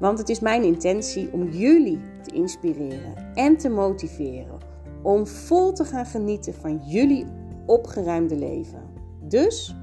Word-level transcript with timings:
Want 0.00 0.18
het 0.18 0.28
is 0.28 0.40
mijn 0.40 0.62
intentie 0.62 1.32
om 1.32 1.48
jullie 1.48 2.00
te 2.22 2.34
inspireren 2.34 3.32
en 3.34 3.56
te 3.56 3.68
motiveren 3.68 4.58
om 5.02 5.26
vol 5.26 5.72
te 5.72 5.84
gaan 5.84 6.06
genieten 6.06 6.54
van 6.54 6.80
jullie 6.86 7.26
opgeruimde 7.66 8.36
leven. 8.36 8.82
Dus 9.22 9.74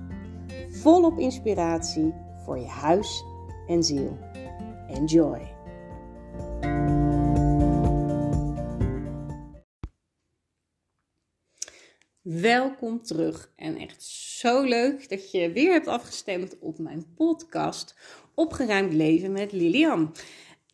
volop 0.69 1.19
inspiratie 1.19 2.13
voor 2.45 2.59
je 2.59 2.67
huis 2.67 3.23
en 3.67 3.83
ziel. 3.83 4.17
Enjoy! 4.87 5.56
Welkom 12.29 13.03
terug 13.03 13.51
en 13.55 13.77
echt 13.77 14.03
zo 14.03 14.63
leuk 14.63 15.09
dat 15.09 15.31
je 15.31 15.51
weer 15.51 15.71
hebt 15.71 15.87
afgestemd 15.87 16.59
op 16.59 16.77
mijn 16.77 17.13
podcast 17.15 17.95
Opgeruimd 18.35 18.93
Leven 18.93 19.31
met 19.31 19.51
Lilian. 19.51 20.15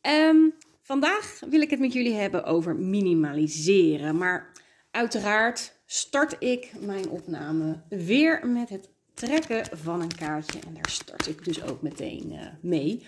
Um, 0.01 0.53
vandaag 0.81 1.39
wil 1.49 1.61
ik 1.61 1.69
het 1.69 1.79
met 1.79 1.93
jullie 1.93 2.13
hebben 2.13 2.43
over 2.43 2.75
minimaliseren, 2.75 4.17
maar 4.17 4.51
uiteraard 4.91 5.79
start 5.85 6.35
ik 6.39 6.71
mijn 6.79 7.09
opname 7.09 7.81
weer 7.89 8.47
met 8.47 8.69
het 8.69 8.89
trekken 9.13 9.77
van 9.77 10.01
een 10.01 10.15
kaartje. 10.15 10.59
En 10.67 10.73
daar 10.73 10.89
start 10.89 11.27
ik 11.27 11.45
dus 11.45 11.63
ook 11.63 11.81
meteen 11.81 12.31
uh, 12.31 12.41
mee. 12.61 13.05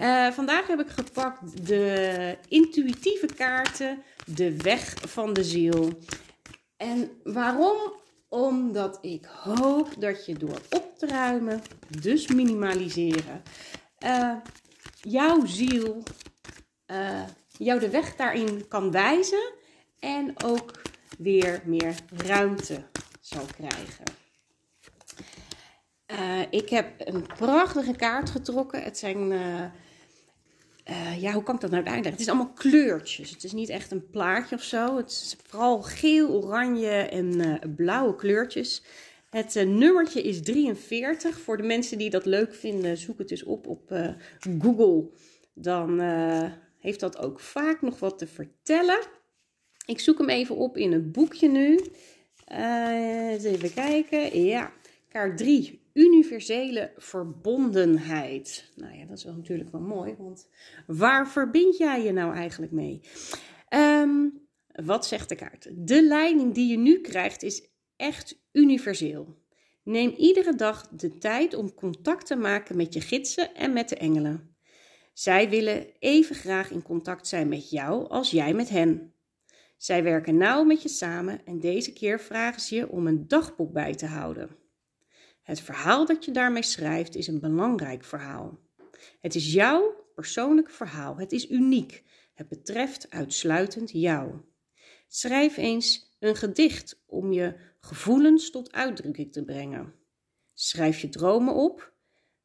Uh, 0.00 0.30
vandaag 0.30 0.66
heb 0.66 0.80
ik 0.80 0.88
gepakt 0.88 1.66
de 1.66 2.36
intuïtieve 2.48 3.26
kaarten, 3.36 4.02
de 4.26 4.56
weg 4.56 4.94
van 5.06 5.32
de 5.32 5.44
ziel. 5.44 5.98
En 6.78 7.20
waarom? 7.24 7.76
Omdat 8.28 8.98
ik 9.00 9.24
hoop 9.24 10.00
dat 10.00 10.26
je 10.26 10.34
door 10.34 10.60
op 10.70 10.98
te 10.98 11.06
ruimen, 11.06 11.62
dus 12.00 12.26
minimaliseren, 12.26 13.42
uh, 14.04 14.36
jouw 15.00 15.46
ziel 15.46 16.02
jou 17.58 17.80
de 17.80 17.90
weg 17.90 18.16
daarin 18.16 18.68
kan 18.68 18.90
wijzen 18.90 19.52
en 19.98 20.42
ook 20.44 20.82
weer 21.18 21.62
meer 21.64 21.94
ruimte 22.16 22.82
zal 23.20 23.44
krijgen. 23.56 24.04
Uh, 26.06 26.40
ik 26.50 26.68
heb 26.68 26.92
een 26.98 27.26
prachtige 27.26 27.96
kaart 27.96 28.30
getrokken. 28.30 28.82
Het 28.82 28.98
zijn, 28.98 29.32
uh, 30.90 31.22
ja, 31.22 31.32
hoe 31.32 31.42
kan 31.42 31.54
ik 31.54 31.60
dat 31.60 31.70
nou 31.70 31.84
uitleggen? 31.84 32.12
Het 32.12 32.20
is 32.20 32.28
allemaal 32.28 32.52
kleurtjes. 32.52 33.30
Het 33.30 33.44
is 33.44 33.52
niet 33.52 33.68
echt 33.68 33.90
een 33.90 34.10
plaatje 34.10 34.56
of 34.56 34.62
zo. 34.62 34.96
Het 34.96 35.10
is 35.10 35.36
vooral 35.46 35.82
geel, 35.82 36.28
oranje 36.28 36.90
en 36.90 37.60
blauwe 37.76 38.14
kleurtjes. 38.14 38.82
Het 39.30 39.54
nummertje 39.54 40.22
is 40.22 40.42
43. 40.42 41.40
Voor 41.40 41.56
de 41.56 41.62
mensen 41.62 41.98
die 41.98 42.10
dat 42.10 42.24
leuk 42.26 42.54
vinden, 42.54 42.96
zoek 42.96 43.18
het 43.18 43.28
dus 43.28 43.42
op 43.42 43.66
op 43.66 44.12
Google. 44.62 45.08
Dan 45.54 46.00
heeft 46.78 47.00
dat 47.00 47.18
ook 47.18 47.40
vaak 47.40 47.82
nog 47.82 47.98
wat 47.98 48.18
te 48.18 48.26
vertellen. 48.26 48.98
Ik 49.86 50.00
zoek 50.00 50.18
hem 50.18 50.28
even 50.28 50.56
op 50.56 50.76
in 50.76 50.92
het 50.92 51.12
boekje 51.12 51.48
nu. 51.48 51.80
even 53.44 53.74
kijken. 53.74 54.44
Ja, 54.44 54.72
kaart 55.08 55.38
3 55.38 55.80
universele 55.92 56.92
verbondenheid. 56.96 58.72
Nou 58.76 58.96
ja, 58.96 59.04
dat 59.04 59.16
is 59.16 59.24
wel 59.24 59.34
natuurlijk 59.34 59.70
wel 59.70 59.80
mooi, 59.80 60.14
want 60.18 60.48
waar 60.86 61.28
verbind 61.28 61.76
jij 61.76 62.02
je 62.02 62.12
nou 62.12 62.34
eigenlijk 62.34 62.72
mee? 62.72 63.00
Um, 63.74 64.46
wat 64.84 65.06
zegt 65.06 65.28
de 65.28 65.34
kaart? 65.34 65.68
De 65.72 66.02
leiding 66.02 66.54
die 66.54 66.70
je 66.70 66.78
nu 66.78 67.00
krijgt 67.00 67.42
is 67.42 67.68
echt 67.96 68.42
universeel. 68.52 69.36
Neem 69.82 70.14
iedere 70.16 70.54
dag 70.54 70.88
de 70.88 71.18
tijd 71.18 71.54
om 71.54 71.74
contact 71.74 72.26
te 72.26 72.36
maken 72.36 72.76
met 72.76 72.94
je 72.94 73.00
gidsen 73.00 73.54
en 73.54 73.72
met 73.72 73.88
de 73.88 73.96
engelen. 73.96 74.56
Zij 75.12 75.48
willen 75.48 75.86
even 75.98 76.34
graag 76.34 76.70
in 76.70 76.82
contact 76.82 77.26
zijn 77.26 77.48
met 77.48 77.70
jou 77.70 78.08
als 78.08 78.30
jij 78.30 78.54
met 78.54 78.68
hen. 78.68 79.12
Zij 79.76 80.02
werken 80.02 80.36
nauw 80.36 80.64
met 80.64 80.82
je 80.82 80.88
samen 80.88 81.44
en 81.44 81.60
deze 81.60 81.92
keer 81.92 82.20
vragen 82.20 82.60
ze 82.60 82.74
je 82.74 82.88
om 82.88 83.06
een 83.06 83.28
dagboek 83.28 83.72
bij 83.72 83.94
te 83.94 84.06
houden. 84.06 84.57
Het 85.48 85.60
verhaal 85.60 86.06
dat 86.06 86.24
je 86.24 86.30
daarmee 86.30 86.62
schrijft 86.62 87.14
is 87.14 87.26
een 87.26 87.40
belangrijk 87.40 88.04
verhaal. 88.04 88.58
Het 89.20 89.34
is 89.34 89.52
jouw 89.52 90.04
persoonlijk 90.14 90.70
verhaal. 90.70 91.16
Het 91.16 91.32
is 91.32 91.50
uniek. 91.50 92.04
Het 92.34 92.48
betreft 92.48 93.10
uitsluitend 93.10 93.90
jou. 93.90 94.34
Schrijf 95.06 95.56
eens 95.56 96.16
een 96.18 96.36
gedicht 96.36 97.02
om 97.06 97.32
je 97.32 97.56
gevoelens 97.80 98.50
tot 98.50 98.72
uitdrukking 98.72 99.32
te 99.32 99.44
brengen. 99.44 99.94
Schrijf 100.54 101.00
je 101.00 101.08
dromen 101.08 101.54
op, 101.54 101.92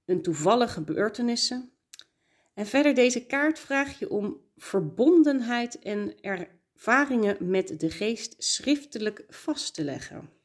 een 0.06 0.22
toevallige 0.22 0.74
gebeurtenissen. 0.74 1.72
En 2.54 2.66
verder 2.66 2.94
deze 2.94 3.26
kaart 3.26 3.60
vraag 3.60 4.00
je 4.00 4.10
om 4.10 4.42
verbondenheid 4.56 5.80
en 5.80 6.22
ervaringen 6.22 7.50
met 7.50 7.80
de 7.80 7.90
geest 7.90 8.36
schriftelijk 8.38 9.26
vast 9.28 9.74
te 9.74 9.84
leggen. 9.84 10.42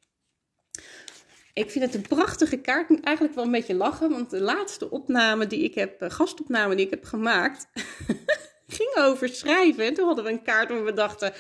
Ik 1.59 1.71
vind 1.71 1.85
het 1.85 1.95
een 1.95 2.17
prachtige 2.17 2.57
kaart. 2.57 2.89
Moet 2.89 3.05
eigenlijk 3.05 3.37
wel 3.37 3.45
een 3.45 3.51
beetje 3.51 3.75
lachen, 3.75 4.11
want 4.11 4.31
de 4.31 4.41
laatste 4.41 4.91
opname 4.91 5.47
die 5.47 5.63
ik 5.63 5.75
heb, 5.75 6.03
eh, 6.03 6.11
gastopname 6.11 6.75
die 6.75 6.85
ik 6.85 6.91
heb 6.91 7.05
gemaakt, 7.05 7.67
ging 8.79 8.95
over 8.99 9.29
schrijven. 9.29 9.85
En 9.85 9.95
toen 9.95 10.07
hadden 10.07 10.25
we 10.25 10.31
een 10.31 10.43
kaart 10.43 10.69
waar 10.69 10.85
we 10.85 10.93
dachten, 10.93 11.33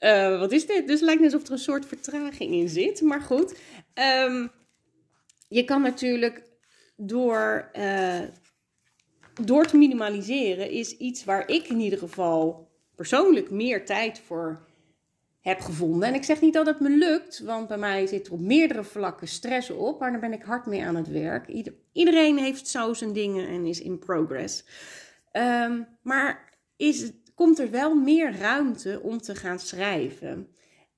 uh, 0.00 0.38
wat 0.38 0.52
is 0.52 0.66
dit? 0.66 0.86
Dus 0.86 1.00
het 1.00 1.08
lijkt 1.08 1.22
alsof 1.22 1.46
er 1.46 1.52
een 1.52 1.58
soort 1.58 1.86
vertraging 1.86 2.52
in 2.52 2.68
zit. 2.68 3.00
Maar 3.00 3.20
goed, 3.20 3.58
um, 4.28 4.50
je 5.48 5.64
kan 5.64 5.82
natuurlijk 5.82 6.42
door, 6.96 7.70
uh, 7.78 8.20
door 9.42 9.66
te 9.66 9.76
minimaliseren, 9.76 10.70
is 10.70 10.96
iets 10.96 11.24
waar 11.24 11.48
ik 11.48 11.68
in 11.68 11.80
ieder 11.80 11.98
geval 11.98 12.70
persoonlijk 12.94 13.50
meer 13.50 13.84
tijd 13.84 14.20
voor 14.26 14.65
heb 15.46 15.60
gevonden. 15.60 16.08
En 16.08 16.14
ik 16.14 16.24
zeg 16.24 16.40
niet 16.40 16.52
dat 16.52 16.66
het 16.66 16.80
me 16.80 16.90
lukt, 16.90 17.38
want 17.38 17.68
bij 17.68 17.78
mij 17.78 18.06
zit 18.06 18.26
er 18.26 18.32
op 18.32 18.40
meerdere 18.40 18.84
vlakken 18.84 19.28
stress 19.28 19.70
op, 19.70 20.00
maar 20.00 20.10
daar 20.10 20.20
ben 20.20 20.32
ik 20.32 20.42
hard 20.42 20.66
mee 20.66 20.84
aan 20.84 20.96
het 20.96 21.08
werk. 21.08 21.64
iedereen 21.92 22.38
heeft 22.38 22.68
zo 22.68 22.94
zijn 22.94 23.12
dingen 23.12 23.48
en 23.48 23.66
is 23.66 23.80
in 23.80 23.98
progress. 23.98 24.64
Um, 25.32 25.86
maar 26.02 26.52
is, 26.76 27.10
komt 27.34 27.58
er 27.58 27.70
wel 27.70 27.94
meer 27.94 28.38
ruimte 28.38 29.00
om 29.02 29.18
te 29.18 29.34
gaan 29.34 29.58
schrijven. 29.58 30.48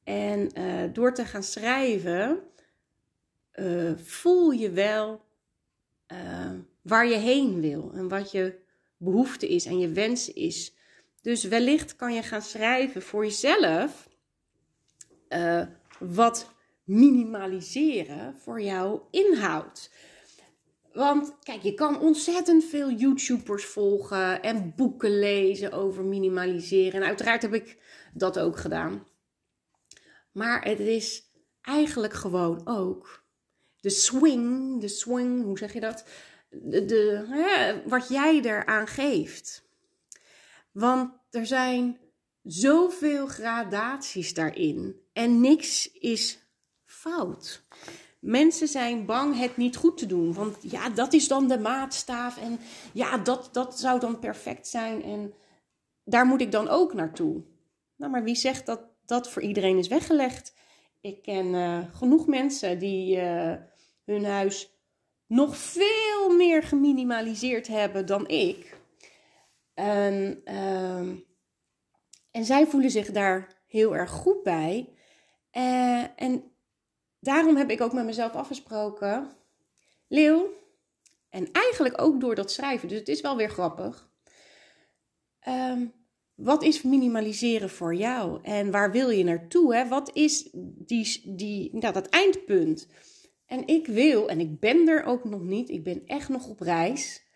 En 0.04 0.50
uh, 0.58 0.82
door 0.92 1.14
te 1.14 1.24
gaan 1.24 1.42
schrijven, 1.42 2.38
uh, 3.54 3.92
voel 3.96 4.50
je 4.50 4.70
wel 4.70 5.24
uh, 6.12 6.50
waar 6.82 7.06
je 7.06 7.16
heen 7.16 7.60
wil 7.60 7.90
en 7.94 8.08
wat 8.08 8.30
je 8.30 8.54
behoefte 8.96 9.48
is 9.48 9.66
en 9.66 9.78
je 9.78 9.88
wens 9.88 10.32
is. 10.32 10.74
Dus 11.22 11.44
wellicht 11.44 11.96
kan 11.96 12.14
je 12.14 12.22
gaan 12.22 12.42
schrijven 12.42 13.02
voor 13.02 13.24
jezelf 13.24 14.07
uh, 15.28 15.62
wat 15.98 16.54
minimaliseren 16.84 18.34
voor 18.36 18.60
jouw 18.60 19.08
inhoud. 19.10 19.90
Want 20.92 21.36
kijk, 21.42 21.62
je 21.62 21.74
kan 21.74 22.00
ontzettend 22.00 22.64
veel 22.64 22.90
YouTubers 22.90 23.64
volgen 23.64 24.42
en 24.42 24.72
boeken 24.76 25.18
lezen 25.18 25.72
over 25.72 26.04
minimaliseren. 26.04 27.00
En 27.00 27.06
uiteraard 27.06 27.42
heb 27.42 27.54
ik 27.54 27.78
dat 28.14 28.38
ook 28.38 28.56
gedaan. 28.56 29.06
Maar 30.32 30.64
het 30.64 30.80
is 30.80 31.22
eigenlijk 31.62 32.12
gewoon 32.12 32.60
ook 32.64 33.24
de 33.80 33.90
swing, 33.90 34.80
de 34.80 34.88
swing, 34.88 35.42
hoe 35.42 35.58
zeg 35.58 35.72
je 35.72 35.80
dat? 35.80 36.04
De, 36.50 36.84
de 36.84 37.24
hè, 37.28 37.82
wat 37.88 38.08
jij 38.08 38.40
eraan 38.40 38.86
geeft. 38.86 39.68
Want 40.72 41.12
er 41.30 41.46
zijn 41.46 41.98
zoveel 42.48 43.26
gradaties 43.26 44.34
daarin. 44.34 45.00
En 45.12 45.40
niks 45.40 45.92
is 45.92 46.38
fout. 46.84 47.66
Mensen 48.20 48.68
zijn 48.68 49.06
bang 49.06 49.38
het 49.38 49.56
niet 49.56 49.76
goed 49.76 49.98
te 49.98 50.06
doen. 50.06 50.34
Want 50.34 50.56
ja, 50.60 50.88
dat 50.88 51.12
is 51.12 51.28
dan 51.28 51.48
de 51.48 51.58
maatstaaf. 51.58 52.38
En 52.38 52.58
ja, 52.92 53.18
dat, 53.18 53.48
dat 53.52 53.78
zou 53.78 54.00
dan 54.00 54.18
perfect 54.18 54.66
zijn. 54.66 55.02
En 55.02 55.34
daar 56.04 56.26
moet 56.26 56.40
ik 56.40 56.52
dan 56.52 56.68
ook 56.68 56.94
naartoe. 56.94 57.42
Nou, 57.96 58.12
maar 58.12 58.24
wie 58.24 58.34
zegt 58.34 58.66
dat 58.66 58.80
dat 59.06 59.30
voor 59.30 59.42
iedereen 59.42 59.78
is 59.78 59.88
weggelegd? 59.88 60.54
Ik 61.00 61.22
ken 61.22 61.46
uh, 61.46 61.78
genoeg 61.92 62.26
mensen 62.26 62.78
die 62.78 63.16
uh, 63.16 63.54
hun 64.04 64.24
huis 64.24 64.72
nog 65.26 65.56
veel 65.56 66.36
meer 66.36 66.62
geminimaliseerd 66.62 67.66
hebben 67.66 68.06
dan 68.06 68.28
ik. 68.28 68.76
En, 69.74 70.40
ehm, 70.44 71.14
en 72.38 72.44
zij 72.44 72.66
voelen 72.66 72.90
zich 72.90 73.10
daar 73.10 73.62
heel 73.66 73.96
erg 73.96 74.10
goed 74.10 74.42
bij. 74.42 74.88
Uh, 75.52 76.04
en 76.16 76.44
daarom 77.20 77.56
heb 77.56 77.70
ik 77.70 77.80
ook 77.80 77.92
met 77.92 78.04
mezelf 78.04 78.32
afgesproken, 78.32 79.30
Leeuw, 80.08 80.52
en 81.28 81.48
eigenlijk 81.52 82.00
ook 82.00 82.20
door 82.20 82.34
dat 82.34 82.52
schrijven, 82.52 82.88
dus 82.88 82.98
het 82.98 83.08
is 83.08 83.20
wel 83.20 83.36
weer 83.36 83.50
grappig. 83.50 84.10
Ehm, 85.40 85.86
wat 86.34 86.62
is 86.62 86.82
minimaliseren 86.82 87.70
voor 87.70 87.94
jou? 87.94 88.42
En 88.42 88.70
waar 88.70 88.92
wil 88.92 89.10
je 89.10 89.24
naartoe? 89.24 89.74
Hè? 89.74 89.88
Wat 89.88 90.10
is 90.14 90.48
die, 90.52 91.22
die, 91.34 91.76
nou, 91.76 91.92
dat 91.92 92.08
eindpunt? 92.08 92.88
En 93.46 93.66
ik 93.66 93.86
wil, 93.86 94.28
en 94.28 94.40
ik 94.40 94.60
ben 94.60 94.88
er 94.88 95.04
ook 95.04 95.24
nog 95.24 95.42
niet, 95.42 95.68
ik 95.68 95.84
ben 95.84 96.02
echt 96.06 96.28
nog 96.28 96.48
op 96.48 96.60
reis. 96.60 97.26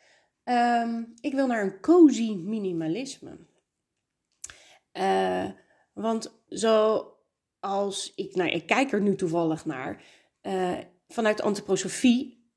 Um, 0.44 1.12
ik 1.20 1.32
wil 1.32 1.46
naar 1.46 1.62
een 1.62 1.81
cozy 1.81 2.34
minimalisme. 2.34 3.50
Uh, 4.92 5.44
want 5.92 6.42
zoals 6.48 8.12
ik, 8.14 8.34
nou, 8.34 8.50
ik 8.50 8.66
kijk 8.66 8.92
er 8.92 9.00
nu 9.00 9.14
toevallig 9.14 9.64
naar. 9.64 10.02
Uh, 10.42 10.78
vanuit 11.08 11.42
antroposofie 11.42 12.50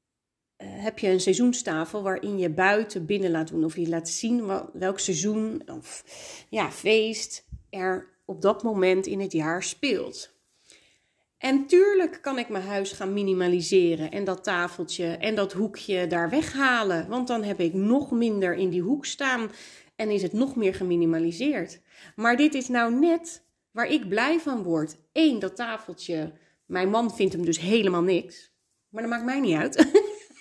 uh, 0.58 0.68
heb 0.84 1.00
je 1.00 1.08
een 1.08 1.20
seizoenstafel 1.20 2.02
waarin 2.02 2.38
je 2.38 2.50
buiten 2.50 3.06
binnen 3.06 3.32
laat 3.32 3.48
doen. 3.48 3.64
Of 3.64 3.76
je 3.76 3.90
laat 3.90 4.10
zien 4.10 4.46
welk 4.74 5.00
seizoen 5.00 5.62
of 5.72 6.04
ja, 6.50 6.72
feest 6.72 7.48
er 7.70 8.14
op 8.26 8.42
dat 8.42 8.64
moment 8.64 9.06
in 9.06 9.20
het 9.20 9.32
jaar 9.32 9.64
speelt. 9.64 10.34
En 11.38 11.66
tuurlijk 11.66 12.20
kan 12.22 12.38
ik 12.38 12.50
mijn 12.50 12.64
huis 12.64 12.92
gaan 12.92 13.14
minimaliseren 13.14 14.12
en 14.12 14.24
dat 14.24 14.44
tafeltje 14.44 15.06
en 15.06 15.36
dat 15.36 15.54
hoekje 15.54 16.08
daar 16.08 16.30
weghalen. 16.30 17.08
Want 17.08 17.28
dan 17.28 17.44
heb 17.44 17.60
ik 17.60 17.74
nog 17.74 18.12
minder 18.12 18.56
in 18.56 18.70
die 18.70 18.82
hoek 18.82 19.06
staan 19.06 19.52
en 19.96 20.10
is 20.10 20.22
het 20.22 20.34
nog 20.34 20.56
meer 20.56 20.76
geminimaliseerd. 20.76 21.82
Maar 22.16 22.38
dit 22.38 22.54
is 22.54 22.68
nou 22.68 23.00
net 23.00 23.44
waar 23.72 23.88
ik 23.88 24.10
blij 24.10 24.40
van 24.40 24.64
word. 24.64 24.98
Eén, 25.14 25.40
dat 25.40 25.56
tafeltje. 25.56 26.34
Mijn 26.66 26.90
man 26.90 27.16
vindt 27.16 27.34
hem 27.34 27.46
dus 27.46 27.60
helemaal 27.60 28.02
niks. 28.02 28.54
Maar 28.90 29.02
dat 29.02 29.12
maakt 29.12 29.26
mij 29.26 29.40
niet 29.40 29.56
uit. 29.56 29.88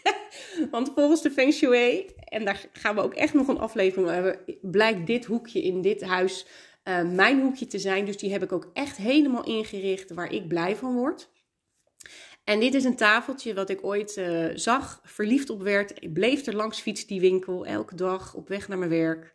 Want 0.70 0.92
volgens 0.94 1.22
de 1.22 1.30
Feng 1.30 1.52
Shui, 1.52 2.06
en 2.24 2.44
daar 2.44 2.68
gaan 2.72 2.94
we 2.94 3.00
ook 3.00 3.14
echt 3.14 3.34
nog 3.34 3.48
een 3.48 3.58
aflevering 3.58 4.08
hebben, 4.08 4.38
blijkt 4.60 5.06
dit 5.06 5.24
hoekje 5.24 5.62
in 5.62 5.80
dit 5.80 6.02
huis 6.02 6.46
uh, 6.84 7.02
mijn 7.02 7.40
hoekje 7.40 7.66
te 7.66 7.78
zijn. 7.78 8.04
Dus 8.04 8.16
die 8.16 8.32
heb 8.32 8.42
ik 8.42 8.52
ook 8.52 8.70
echt 8.72 8.96
helemaal 8.96 9.44
ingericht 9.44 10.10
waar 10.10 10.32
ik 10.32 10.48
blij 10.48 10.76
van 10.76 10.94
word. 10.94 11.30
En 12.44 12.60
dit 12.60 12.74
is 12.74 12.84
een 12.84 12.96
tafeltje 12.96 13.54
wat 13.54 13.70
ik 13.70 13.84
ooit 13.84 14.16
uh, 14.16 14.50
zag, 14.54 15.00
verliefd 15.04 15.50
op 15.50 15.62
werd. 15.62 16.02
Ik 16.02 16.12
bleef 16.12 16.46
er 16.46 16.56
langs 16.56 16.80
fiets 16.80 17.06
die 17.06 17.20
winkel, 17.20 17.66
elke 17.66 17.94
dag 17.94 18.34
op 18.34 18.48
weg 18.48 18.68
naar 18.68 18.78
mijn 18.78 18.90
werk. 18.90 19.33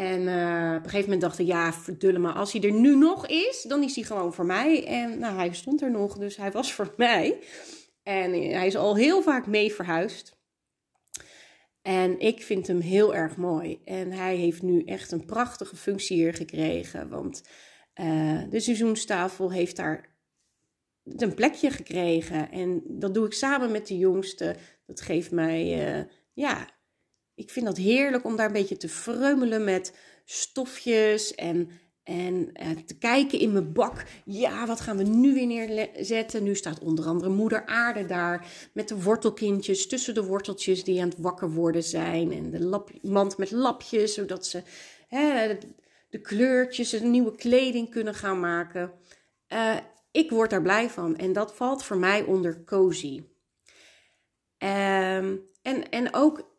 En 0.00 0.20
uh, 0.20 0.74
op 0.76 0.84
een 0.84 0.90
gegeven 0.90 1.00
moment 1.00 1.20
dacht 1.20 1.38
ik, 1.38 1.46
ja, 1.46 1.72
verdulle 1.72 2.18
maar, 2.18 2.32
als 2.32 2.52
hij 2.52 2.62
er 2.62 2.72
nu 2.72 2.96
nog 2.96 3.26
is, 3.26 3.64
dan 3.68 3.82
is 3.82 3.94
hij 3.94 4.04
gewoon 4.04 4.34
voor 4.34 4.46
mij. 4.46 4.86
En 4.86 5.18
nou, 5.18 5.36
hij 5.36 5.52
stond 5.52 5.82
er 5.82 5.90
nog, 5.90 6.18
dus 6.18 6.36
hij 6.36 6.50
was 6.50 6.72
voor 6.74 6.94
mij. 6.96 7.42
En 8.02 8.32
hij 8.32 8.66
is 8.66 8.76
al 8.76 8.96
heel 8.96 9.22
vaak 9.22 9.46
mee 9.46 9.72
verhuisd. 9.72 10.38
En 11.82 12.20
ik 12.20 12.42
vind 12.42 12.66
hem 12.66 12.80
heel 12.80 13.14
erg 13.14 13.36
mooi. 13.36 13.80
En 13.84 14.12
hij 14.12 14.36
heeft 14.36 14.62
nu 14.62 14.84
echt 14.84 15.12
een 15.12 15.24
prachtige 15.24 15.76
functie 15.76 16.16
hier 16.16 16.34
gekregen. 16.34 17.08
Want 17.08 17.42
uh, 18.00 18.42
de 18.50 18.60
seizoenstafel 18.60 19.52
heeft 19.52 19.76
daar 19.76 20.16
een 21.04 21.34
plekje 21.34 21.70
gekregen. 21.70 22.50
En 22.50 22.82
dat 22.86 23.14
doe 23.14 23.26
ik 23.26 23.32
samen 23.32 23.70
met 23.70 23.86
de 23.86 23.98
jongste. 23.98 24.56
Dat 24.86 25.00
geeft 25.00 25.30
mij, 25.30 25.94
uh, 25.98 26.04
ja, 26.32 26.68
ik 27.40 27.50
vind 27.50 27.66
dat 27.66 27.76
heerlijk 27.76 28.24
om 28.24 28.36
daar 28.36 28.46
een 28.46 28.52
beetje 28.52 28.76
te 28.76 28.88
frummelen 28.88 29.64
met 29.64 29.94
stofjes 30.24 31.34
en 31.34 31.70
en 32.02 32.50
uh, 32.62 32.70
te 32.86 32.98
kijken 32.98 33.38
in 33.38 33.52
mijn 33.52 33.72
bak. 33.72 34.04
Ja, 34.24 34.66
wat 34.66 34.80
gaan 34.80 34.96
we 34.96 35.02
nu 35.02 35.34
weer 35.34 35.46
neerzetten? 35.46 36.42
Nu 36.42 36.56
staat 36.56 36.78
onder 36.78 37.04
andere 37.04 37.30
moeder 37.30 37.66
aarde 37.66 38.06
daar. 38.06 38.46
Met 38.72 38.88
de 38.88 39.02
wortelkindjes 39.02 39.86
tussen 39.86 40.14
de 40.14 40.24
worteltjes 40.24 40.84
die 40.84 41.00
aan 41.00 41.08
het 41.08 41.18
wakker 41.18 41.50
worden 41.50 41.82
zijn. 41.82 42.32
En 42.32 42.50
de 42.50 42.60
lap, 42.60 42.90
mand 43.02 43.38
met 43.38 43.50
lapjes, 43.50 44.14
zodat 44.14 44.46
ze 44.46 44.62
hè, 45.08 45.56
de 46.10 46.20
kleurtjes, 46.20 46.92
een 46.92 47.10
nieuwe 47.10 47.34
kleding 47.34 47.90
kunnen 47.90 48.14
gaan 48.14 48.40
maken. 48.40 48.92
Uh, 49.48 49.76
ik 50.10 50.30
word 50.30 50.50
daar 50.50 50.62
blij 50.62 50.90
van. 50.90 51.16
En 51.16 51.32
dat 51.32 51.54
valt 51.54 51.84
voor 51.84 51.98
mij 51.98 52.22
onder 52.22 52.64
cozy. 52.64 53.22
Um, 54.58 55.48
en, 55.62 55.90
en 55.90 56.14
ook 56.14 56.49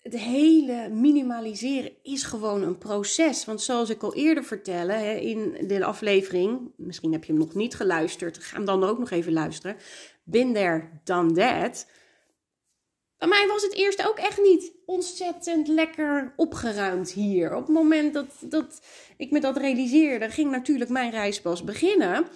het 0.00 0.18
hele 0.18 0.88
minimaliseren 0.88 1.92
is 2.02 2.22
gewoon 2.22 2.62
een 2.62 2.78
proces. 2.78 3.44
Want 3.44 3.62
zoals 3.62 3.90
ik 3.90 4.02
al 4.02 4.14
eerder 4.14 4.44
vertelde 4.44 5.22
in 5.22 5.66
de 5.66 5.84
aflevering, 5.84 6.72
misschien 6.76 7.12
heb 7.12 7.24
je 7.24 7.32
hem 7.32 7.40
nog 7.40 7.54
niet 7.54 7.74
geluisterd, 7.74 8.38
ga 8.38 8.56
hem 8.56 8.64
dan 8.64 8.84
ook 8.84 8.98
nog 8.98 9.10
even 9.10 9.32
luisteren. 9.32 9.76
Bin 10.24 10.52
there, 10.54 10.88
done 11.04 11.32
that. 11.32 11.86
Bij 13.18 13.28
mij 13.28 13.46
was 13.46 13.62
het 13.62 13.74
eerst 13.74 14.08
ook 14.08 14.18
echt 14.18 14.42
niet 14.42 14.72
ontzettend 14.84 15.68
lekker 15.68 16.32
opgeruimd 16.36 17.12
hier. 17.12 17.54
Op 17.54 17.66
het 17.66 17.74
moment 17.74 18.14
dat, 18.14 18.26
dat 18.40 18.80
ik 19.16 19.30
me 19.30 19.40
dat 19.40 19.56
realiseerde, 19.56 20.30
ging 20.30 20.50
natuurlijk 20.50 20.90
mijn 20.90 21.10
reis 21.10 21.40
pas 21.40 21.64
beginnen. 21.64 22.26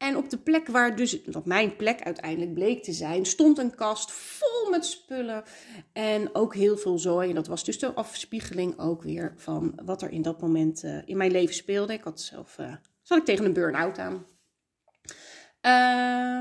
En 0.00 0.16
op 0.16 0.30
de 0.30 0.38
plek 0.38 0.66
waar 0.66 0.96
dus, 0.96 1.24
wat 1.24 1.46
mijn 1.46 1.76
plek 1.76 2.02
uiteindelijk 2.02 2.54
bleek 2.54 2.82
te 2.82 2.92
zijn, 2.92 3.26
stond 3.26 3.58
een 3.58 3.74
kast 3.74 4.12
vol 4.12 4.70
met 4.70 4.84
spullen. 4.84 5.44
En 5.92 6.34
ook 6.34 6.54
heel 6.54 6.76
veel 6.76 6.98
zooi. 6.98 7.28
En 7.28 7.34
dat 7.34 7.46
was 7.46 7.64
dus 7.64 7.78
de 7.78 7.94
afspiegeling 7.94 8.78
ook 8.78 9.02
weer 9.02 9.34
van 9.36 9.80
wat 9.84 10.02
er 10.02 10.10
in 10.10 10.22
dat 10.22 10.40
moment 10.40 10.82
uh, 10.84 10.98
in 11.04 11.16
mijn 11.16 11.30
leven 11.30 11.54
speelde. 11.54 11.92
Ik 11.92 12.02
had 12.02 12.20
zelf, 12.20 12.56
uh, 12.60 12.74
zat 13.02 13.18
ik 13.18 13.24
tegen 13.24 13.44
een 13.44 13.52
burn-out 13.52 13.98
aan. 13.98 14.26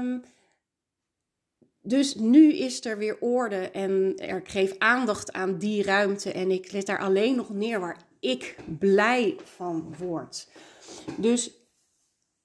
Um, 0.01 0.23
dus 1.81 2.15
nu 2.15 2.53
is 2.53 2.85
er 2.85 2.97
weer 2.97 3.17
orde 3.19 3.69
en 3.71 4.13
er 4.17 4.41
geef 4.43 4.77
aandacht 4.77 5.31
aan 5.31 5.57
die 5.57 5.83
ruimte. 5.83 6.31
En 6.31 6.51
ik 6.51 6.71
let 6.71 6.85
daar 6.85 6.99
alleen 6.99 7.35
nog 7.35 7.49
neer 7.49 7.79
waar 7.79 7.97
ik 8.19 8.55
blij 8.79 9.37
van 9.43 9.95
word. 9.97 10.47
Dus 11.17 11.58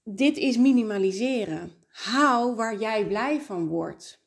dit 0.05 0.37
is 0.37 0.57
minimaliseren. 0.57 1.73
Hou 1.89 2.55
waar 2.55 2.79
jij 2.79 3.07
blij 3.07 3.41
van 3.41 3.67
wordt. 3.67 4.23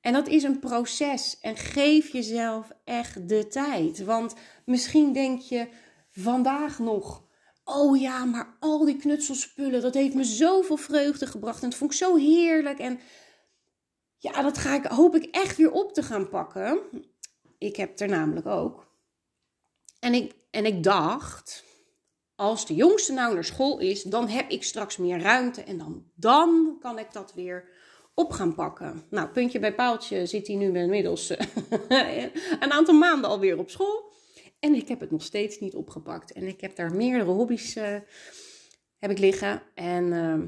En 0.00 0.12
dat 0.12 0.28
is 0.28 0.42
een 0.42 0.58
proces. 0.58 1.38
En 1.40 1.56
geef 1.56 2.12
jezelf 2.12 2.70
echt 2.84 3.28
de 3.28 3.46
tijd. 3.46 4.04
Want 4.04 4.34
misschien 4.64 5.12
denk 5.12 5.40
je 5.40 5.68
vandaag 6.10 6.78
nog. 6.78 7.28
Oh 7.64 8.00
ja, 8.00 8.24
maar 8.24 8.56
al 8.60 8.84
die 8.84 8.96
knutselspullen, 8.96 9.80
dat 9.80 9.94
heeft 9.94 10.14
me 10.14 10.24
zoveel 10.24 10.76
vreugde 10.76 11.26
gebracht. 11.26 11.62
En 11.62 11.68
het 11.68 11.78
vond 11.78 11.92
ik 11.92 11.98
zo 11.98 12.16
heerlijk. 12.16 12.78
En 12.78 13.00
ja, 14.16 14.42
dat 14.42 14.58
ga 14.58 14.74
ik, 14.74 14.84
hoop 14.84 15.14
ik 15.14 15.24
echt 15.24 15.56
weer 15.56 15.70
op 15.70 15.92
te 15.92 16.02
gaan 16.02 16.28
pakken. 16.28 16.80
Ik 17.58 17.76
heb 17.76 18.00
er 18.00 18.08
namelijk 18.08 18.46
ook. 18.46 18.88
En 20.00 20.14
ik, 20.14 20.34
en 20.50 20.64
ik 20.64 20.82
dacht, 20.82 21.64
als 22.40 22.66
de 22.66 22.74
jongste 22.74 23.12
nou 23.12 23.34
naar 23.34 23.44
school 23.44 23.78
is, 23.78 24.02
dan 24.02 24.28
heb 24.28 24.50
ik 24.50 24.62
straks 24.62 24.96
meer 24.96 25.20
ruimte 25.20 25.62
en 25.62 25.78
dan, 25.78 26.04
dan 26.14 26.76
kan 26.80 26.98
ik 26.98 27.12
dat 27.12 27.34
weer 27.34 27.68
op 28.14 28.30
gaan 28.30 28.54
pakken. 28.54 29.02
Nou, 29.10 29.28
puntje 29.28 29.58
bij 29.58 29.74
paaltje 29.74 30.26
zit 30.26 30.46
hij 30.46 30.56
nu 30.56 30.78
inmiddels 30.78 31.30
eh, 31.30 31.46
een 32.60 32.72
aantal 32.72 32.94
maanden 32.94 33.30
alweer 33.30 33.58
op 33.58 33.70
school. 33.70 34.12
En 34.60 34.74
ik 34.74 34.88
heb 34.88 35.00
het 35.00 35.10
nog 35.10 35.22
steeds 35.22 35.58
niet 35.58 35.74
opgepakt. 35.74 36.32
En 36.32 36.46
ik 36.46 36.60
heb 36.60 36.76
daar 36.76 36.94
meerdere 36.94 37.30
hobby's 37.30 37.76
uh, 37.76 37.96
heb 38.98 39.10
ik 39.10 39.18
liggen. 39.18 39.62
En 39.74 40.04
uh, 40.04 40.42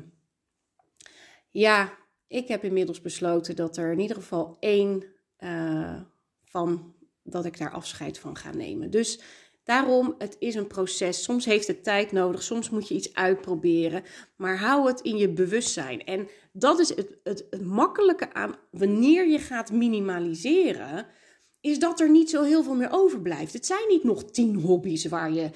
ja, 1.51 1.99
ik 2.27 2.49
heb 2.49 2.65
inmiddels 2.65 3.01
besloten 3.01 3.57
dat 3.57 3.77
er 3.77 3.93
in 3.93 4.01
ieder 4.01 4.17
geval 4.17 4.57
één 4.61 5.05
uh, 5.39 6.01
van, 6.45 6.95
dat 7.23 7.45
ik 7.45 7.59
daar 7.59 7.73
afscheid 7.73 8.19
van 8.19 8.37
ga 8.37 8.53
nemen. 8.53 8.91
Dus 8.91 9.21
Daarom, 9.65 10.15
het 10.19 10.37
is 10.39 10.55
een 10.55 10.67
proces. 10.67 11.23
Soms 11.23 11.45
heeft 11.45 11.67
het 11.67 11.85
tijd 11.85 12.13
nodig, 12.13 12.43
soms 12.43 12.71
moet 12.71 12.89
je 12.89 12.95
iets 12.95 13.15
uitproberen. 13.15 14.03
Maar 14.37 14.59
hou 14.59 14.87
het 14.87 15.01
in 15.01 15.17
je 15.17 15.29
bewustzijn. 15.29 16.05
En 16.05 16.29
dat 16.53 16.79
is 16.79 16.89
het, 16.89 17.17
het, 17.23 17.63
makkelijke 17.63 18.33
aan 18.33 18.55
wanneer 18.71 19.29
je 19.29 19.39
gaat 19.39 19.73
minimaliseren, 19.73 21.07
is 21.61 21.79
dat 21.79 22.01
er 22.01 22.11
niet 22.11 22.31
zo 22.31 22.43
heel 22.43 22.63
veel 22.63 22.75
meer 22.75 22.93
overblijft. 22.93 23.53
Het 23.53 23.67
zijn 23.67 23.89
niet 23.89 24.05
nog 24.05 24.25
tien 24.25 24.55
hobby's 24.55 25.07
waar 25.07 25.33
je 25.33 25.51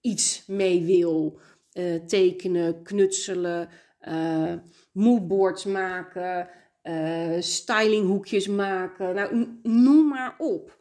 iets 0.00 0.44
mee 0.46 0.84
wil. 0.84 1.38
Uh, 1.72 1.94
tekenen, 1.94 2.82
knutselen, 2.82 3.68
uh, 4.08 4.52
moodboards 4.92 5.64
maken, 5.64 6.48
uh, 6.82 7.40
stylinghoekjes 7.40 8.48
maken. 8.48 9.14
Nou, 9.14 9.58
noem 9.62 10.08
maar 10.08 10.34
op. 10.38 10.79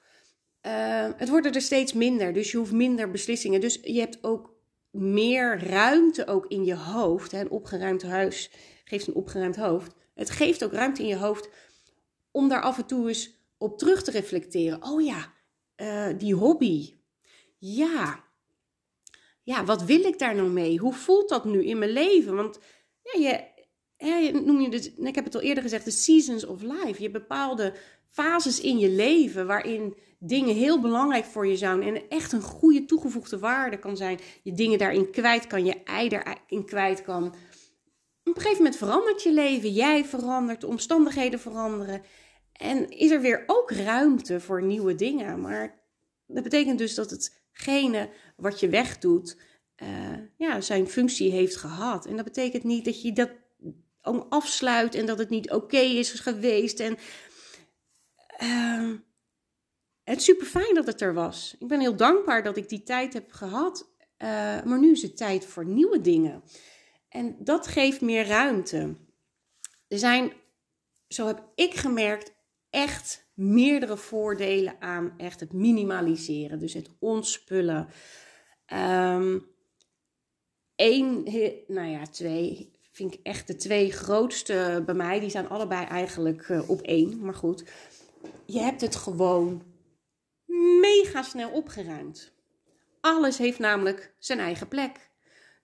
Uh, 0.70 1.10
het 1.18 1.30
wordt 1.30 1.56
er 1.56 1.62
steeds 1.62 1.94
minder, 1.94 2.34
dus 2.34 2.52
je 2.52 2.58
hoeft 2.58 2.72
minder 2.72 3.12
beslissingen. 3.12 3.62
Dus 3.62 3.80
je 3.82 4.00
hebt 4.00 4.24
ook 4.24 4.54
meer 4.92 5.64
ruimte 5.68 6.28
ook 6.28 6.46
in 6.48 6.66
je 6.66 6.76
hoofd. 6.76 7.34
Een 7.34 7.50
opgeruimd 7.50 8.04
huis 8.04 8.52
geeft 8.84 9.08
een 9.08 9.14
opgeruimd 9.14 9.56
hoofd. 9.56 9.96
Het 10.14 10.30
geeft 10.30 10.64
ook 10.64 10.74
ruimte 10.74 11.02
in 11.02 11.08
je 11.08 11.18
hoofd 11.18 11.50
om 12.32 12.50
daar 12.50 12.62
af 12.62 12.78
en 12.78 12.86
toe 12.86 13.08
eens 13.08 13.38
op 13.58 13.78
terug 13.78 14.04
te 14.04 14.12
reflecteren. 14.12 14.84
Oh 14.84 15.02
ja, 15.02 15.34
uh, 15.78 16.18
die 16.18 16.34
hobby, 16.34 16.94
ja, 17.58 18.24
ja, 19.44 19.66
wat 19.66 19.84
wil 19.84 20.04
ik 20.04 20.20
daar 20.20 20.36
nou 20.36 20.50
mee? 20.50 20.78
Hoe 20.78 20.94
voelt 20.94 21.30
dat 21.30 21.46
nu 21.46 21.66
in 21.66 21.78
mijn 21.78 21.92
leven? 21.92 22.36
Want 22.36 22.60
ja, 23.04 23.42
je, 23.98 24.42
noem 24.46 24.62
je 24.62 24.70
het, 24.70 24.94
ik 24.98 25.16
heb 25.16 25.26
het 25.26 25.36
al 25.36 25.42
eerder 25.42 25.64
gezegd, 25.64 25.86
de 25.86 25.92
seasons 25.92 26.46
of 26.46 26.62
life. 26.62 26.96
Je 26.96 27.02
hebt 27.02 27.12
bepaalde 27.12 27.74
fases 28.10 28.62
in 28.62 28.78
je 28.78 28.90
leven 28.90 29.48
waarin 29.48 29.96
dingen 30.20 30.56
heel 30.56 30.82
belangrijk 30.82 31.26
voor 31.26 31.48
je 31.48 31.58
zijn 31.58 31.84
en 31.84 32.10
echt 32.10 32.32
een 32.32 32.42
goede 32.42 32.86
toegevoegde 32.86 33.40
waarde 33.40 33.80
kan 33.80 33.98
zijn. 33.98 34.20
Je 34.44 34.52
dingen 34.52 34.78
daarin 34.78 35.12
kwijt 35.12 35.48
kan, 35.48 35.66
je 35.66 35.84
ei 35.84 36.10
daarin 36.10 36.66
kwijt 36.66 37.02
kan. 37.02 37.26
Op 38.24 38.36
een 38.36 38.42
gegeven 38.42 38.64
moment 38.64 38.78
verandert 38.78 39.24
je 39.24 39.34
leven, 39.34 39.72
jij 39.72 40.06
verandert, 40.06 40.62
de 40.62 40.68
omstandigheden 40.68 41.40
veranderen. 41.40 42.02
En 42.54 42.90
is 42.90 43.12
er 43.12 43.22
weer 43.22 43.44
ook 43.46 43.72
ruimte 43.72 44.40
voor 44.40 44.64
nieuwe 44.64 44.96
dingen. 44.96 45.42
Maar 45.42 45.80
dat 46.28 46.44
betekent 46.44 46.78
dus 46.78 46.96
dat 46.96 47.10
hetgene 47.10 48.10
wat 48.36 48.60
je 48.60 48.70
wegdoet, 48.70 49.38
uh, 49.84 49.88
ja, 50.38 50.62
zijn 50.62 50.88
functie 50.88 51.32
heeft 51.32 51.56
gehad. 51.56 52.06
En 52.06 52.16
dat 52.16 52.26
betekent 52.26 52.64
niet 52.64 52.86
dat 52.86 53.02
je 53.02 53.14
dat 53.14 53.30
afsluit 54.30 54.96
en 54.96 55.06
dat 55.06 55.18
het 55.18 55.30
niet 55.30 55.52
oké 55.52 55.78
is 55.78 56.12
geweest. 56.12 56.80
En 56.80 56.98
uh, 58.44 58.98
het 60.10 60.24
super 60.24 60.46
fijn 60.46 60.76
dat 60.76 60.86
het 60.86 61.02
er 61.02 61.14
was. 61.14 61.56
Ik 61.60 61.68
ben 61.68 61.80
heel 61.80 61.96
dankbaar 61.96 62.44
dat 62.44 62.58
ik 62.58 62.70
die 62.70 62.84
tijd 62.84 63.14
heb 63.14 63.32
gehad. 63.32 63.90
Uh, 64.18 64.30
maar 64.64 64.80
nu 64.80 64.92
is 64.92 65.02
het 65.02 65.18
tijd 65.18 65.46
voor 65.46 65.66
nieuwe 65.66 66.02
dingen. 66.02 66.44
En 67.10 67.36
dat 67.40 67.68
geeft 67.68 68.02
meer 68.02 68.28
ruimte. 68.28 68.96
Er 69.88 70.00
zijn, 70.00 70.34
zo 71.08 71.28
heb 71.28 71.44
ik 71.56 71.74
gemerkt, 71.74 72.34
echt 72.70 73.28
meerdere 73.34 73.98
voordelen 73.98 74.76
aan 74.80 75.14
echt 75.18 75.40
het 75.40 75.54
minimaliseren. 75.54 76.60
Dus 76.60 76.74
het 76.74 76.90
ontspullen. 77.00 77.88
Eén, 80.76 81.24
nou 81.68 81.88
ja, 81.88 82.06
twee, 82.06 82.72
vind 82.92 83.14
ik 83.14 83.20
echt 83.24 83.48
de 83.48 83.56
twee 83.56 83.92
grootste 83.92 84.84
bij 84.86 84.96
mij. 84.96 85.20
Die 85.20 85.30
zijn 85.30 85.50
allebei 85.50 85.86
eigenlijk 85.86 86.48
uh, 86.48 86.70
op 86.70 86.82
één. 86.82 87.20
Maar 87.20 87.34
goed, 87.34 87.64
je 88.46 88.60
hebt 88.60 88.82
het 88.82 88.96
gewoon 88.96 89.69
mega 90.80 91.22
snel 91.22 91.50
opgeruimd. 91.50 92.32
Alles 93.02 93.38
heeft 93.38 93.60
namelijk 93.60 94.14
zijn 94.20 94.40
eigen 94.40 94.68
plek. 94.68 95.10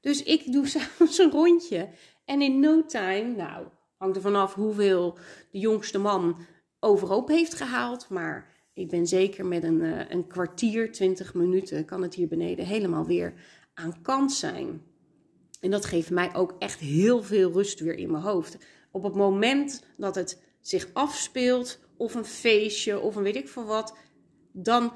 Dus 0.02 0.24
ik 0.24 0.52
doe 0.52 0.68
s'avonds 0.70 1.18
een 1.18 1.32
rondje. 1.32 1.90
En 2.26 2.42
in 2.42 2.60
no 2.60 2.86
time, 2.86 3.36
nou, 3.36 3.68
hangt 3.98 4.16
er 4.16 4.22
vanaf 4.22 4.54
hoeveel 4.54 5.18
de 5.52 5.60
jongste 5.60 5.98
man 5.98 6.38
overhoop 6.80 7.28
heeft 7.28 7.54
gehaald. 7.54 8.10
Maar 8.10 8.54
ik 8.74 8.90
ben 8.90 9.08
zeker 9.08 9.46
met 9.46 9.64
een, 9.64 9.82
uh, 9.82 10.10
een 10.10 10.28
kwartier, 10.28 10.92
twintig 10.92 11.34
minuten, 11.34 11.86
kan 11.86 12.02
het 12.02 12.14
hier 12.14 12.28
beneden 12.28 12.66
helemaal 12.66 13.06
weer 13.06 13.34
aan 13.74 14.02
kant 14.02 14.34
zijn. 14.34 14.82
En 15.62 15.72
dat 15.72 15.86
geeft 15.86 16.10
mij 16.10 16.36
ook 16.36 16.56
echt 16.60 16.80
heel 16.80 17.24
veel 17.24 17.52
rust 17.52 17.80
weer 17.80 17.98
in 17.98 18.12
mijn 18.12 18.24
hoofd. 18.24 18.58
Op 18.92 19.04
het 19.04 19.16
moment 19.16 19.84
dat 19.98 20.16
het 20.16 20.42
zich 20.62 20.90
afspeelt, 20.94 21.80
of 21.98 22.16
een 22.16 22.26
feestje, 22.26 23.00
of 23.00 23.16
een 23.16 23.24
weet 23.24 23.36
ik 23.36 23.50
veel 23.50 23.66
wat, 23.66 23.98
dan 24.52 24.94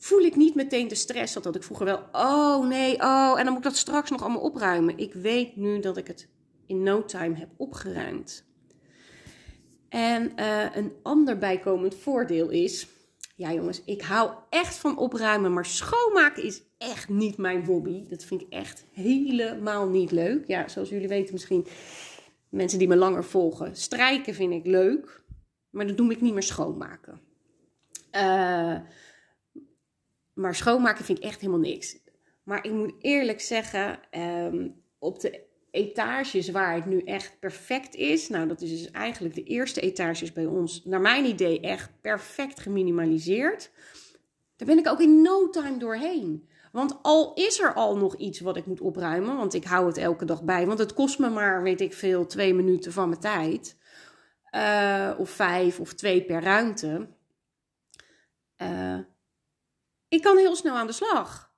voel 0.00 0.20
ik 0.20 0.36
niet 0.36 0.54
meteen 0.54 0.88
de 0.88 0.94
stress. 0.94 1.34
Dat 1.34 1.44
had 1.44 1.56
ik 1.56 1.62
vroeger 1.62 1.86
wel. 1.86 2.02
Oh 2.12 2.66
nee, 2.66 2.94
oh, 2.94 3.34
en 3.38 3.44
dan 3.44 3.48
moet 3.48 3.64
ik 3.64 3.70
dat 3.70 3.76
straks 3.76 4.10
nog 4.10 4.22
allemaal 4.22 4.40
opruimen. 4.40 4.98
Ik 4.98 5.14
weet 5.14 5.56
nu 5.56 5.80
dat 5.80 5.96
ik 5.96 6.06
het 6.06 6.28
in 6.66 6.82
no 6.82 7.04
time 7.04 7.36
heb 7.36 7.48
opgeruimd. 7.56 8.48
En 9.88 10.32
uh, 10.36 10.76
een 10.76 10.92
ander 11.02 11.38
bijkomend 11.38 11.94
voordeel 11.94 12.48
is. 12.48 12.86
Ja, 13.36 13.52
jongens, 13.52 13.82
ik 13.84 14.02
hou 14.02 14.30
echt 14.50 14.76
van 14.76 14.98
opruimen, 14.98 15.52
maar 15.52 15.66
schoonmaken 15.66 16.42
is 16.42 16.62
echt 16.78 17.08
niet 17.08 17.36
mijn 17.36 17.64
hobby. 17.64 18.08
Dat 18.08 18.24
vind 18.24 18.40
ik 18.40 18.48
echt 18.48 18.84
helemaal 18.92 19.88
niet 19.88 20.10
leuk. 20.10 20.46
Ja, 20.46 20.68
zoals 20.68 20.88
jullie 20.88 21.08
weten 21.08 21.32
misschien, 21.32 21.66
mensen 22.48 22.78
die 22.78 22.88
me 22.88 22.96
langer 22.96 23.24
volgen. 23.24 23.76
Strijken 23.76 24.34
vind 24.34 24.52
ik 24.52 24.66
leuk, 24.66 25.22
maar 25.70 25.86
dat 25.86 25.96
doe 25.96 26.10
ik 26.10 26.20
niet 26.20 26.32
meer 26.32 26.42
schoonmaken. 26.42 27.20
Uh, 28.12 28.78
maar 30.40 30.54
schoonmaken 30.54 31.04
vind 31.04 31.18
ik 31.18 31.24
echt 31.24 31.40
helemaal 31.40 31.60
niks. 31.60 31.98
Maar 32.42 32.64
ik 32.64 32.72
moet 32.72 32.94
eerlijk 32.98 33.40
zeggen, 33.40 34.00
um, 34.18 34.82
op 34.98 35.20
de 35.20 35.40
etages 35.70 36.50
waar 36.50 36.74
het 36.74 36.86
nu 36.86 37.02
echt 37.02 37.36
perfect 37.40 37.94
is. 37.94 38.28
Nou, 38.28 38.48
dat 38.48 38.60
is 38.60 38.70
dus 38.70 38.90
eigenlijk 38.90 39.34
de 39.34 39.42
eerste 39.42 39.80
etages 39.80 40.32
bij 40.32 40.46
ons, 40.46 40.84
naar 40.84 41.00
mijn 41.00 41.24
idee, 41.24 41.60
echt 41.60 41.90
perfect 42.00 42.60
geminimaliseerd. 42.60 43.70
Daar 44.56 44.68
ben 44.68 44.78
ik 44.78 44.88
ook 44.88 45.00
in 45.00 45.22
no 45.22 45.50
time 45.50 45.78
doorheen. 45.78 46.48
Want 46.72 46.98
al 47.02 47.34
is 47.34 47.60
er 47.60 47.74
al 47.74 47.96
nog 47.96 48.16
iets 48.16 48.40
wat 48.40 48.56
ik 48.56 48.66
moet 48.66 48.80
opruimen, 48.80 49.36
want 49.36 49.54
ik 49.54 49.64
hou 49.64 49.86
het 49.86 49.96
elke 49.96 50.24
dag 50.24 50.42
bij, 50.42 50.66
want 50.66 50.78
het 50.78 50.94
kost 50.94 51.18
me 51.18 51.28
maar, 51.28 51.62
weet 51.62 51.80
ik 51.80 51.92
veel, 51.92 52.26
twee 52.26 52.54
minuten 52.54 52.92
van 52.92 53.08
mijn 53.08 53.20
tijd. 53.20 53.78
Uh, 54.54 55.10
of 55.18 55.30
vijf 55.30 55.80
of 55.80 55.94
twee 55.94 56.24
per 56.24 56.42
ruimte. 56.42 57.08
Uh, 58.62 58.98
ik 60.10 60.22
kan 60.22 60.36
heel 60.36 60.56
snel 60.56 60.74
aan 60.74 60.86
de 60.86 60.92
slag. 60.92 61.50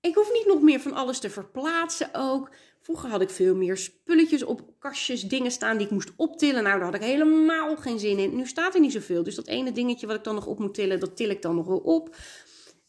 Ik 0.00 0.14
hoef 0.14 0.32
niet 0.32 0.46
nog 0.46 0.60
meer 0.60 0.80
van 0.80 0.92
alles 0.92 1.18
te 1.18 1.30
verplaatsen 1.30 2.08
ook. 2.12 2.50
Vroeger 2.80 3.10
had 3.10 3.20
ik 3.20 3.30
veel 3.30 3.54
meer 3.54 3.76
spulletjes 3.76 4.42
op 4.42 4.60
kastjes, 4.78 5.22
dingen 5.22 5.50
staan 5.50 5.76
die 5.76 5.86
ik 5.86 5.92
moest 5.92 6.12
optillen. 6.16 6.62
Nou, 6.62 6.76
daar 6.76 6.84
had 6.84 6.94
ik 6.94 7.02
helemaal 7.02 7.76
geen 7.76 7.98
zin 7.98 8.18
in. 8.18 8.36
Nu 8.36 8.46
staat 8.46 8.74
er 8.74 8.80
niet 8.80 8.92
zoveel. 8.92 9.22
Dus 9.22 9.34
dat 9.34 9.46
ene 9.46 9.72
dingetje 9.72 10.06
wat 10.06 10.16
ik 10.16 10.24
dan 10.24 10.34
nog 10.34 10.46
op 10.46 10.58
moet 10.58 10.74
tillen, 10.74 11.00
dat 11.00 11.16
til 11.16 11.30
ik 11.30 11.42
dan 11.42 11.54
nog 11.54 11.66
wel 11.66 11.78
op. 11.78 12.16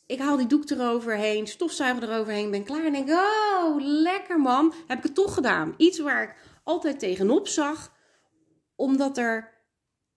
Ik 0.05 0.19
haal 0.19 0.37
die 0.37 0.47
doek 0.47 0.69
eroverheen, 0.69 1.47
stofzuiger 1.47 2.09
eroverheen, 2.09 2.51
ben 2.51 2.63
klaar 2.63 2.85
en 2.85 2.93
denk, 2.93 3.09
oh, 3.09 3.75
lekker 3.79 4.39
man. 4.39 4.73
Heb 4.87 4.97
ik 4.97 5.03
het 5.03 5.15
toch 5.15 5.33
gedaan. 5.33 5.73
Iets 5.77 5.99
waar 5.99 6.23
ik 6.23 6.35
altijd 6.63 6.99
tegenop 6.99 7.47
zag, 7.47 7.93
omdat 8.75 9.17
er 9.17 9.53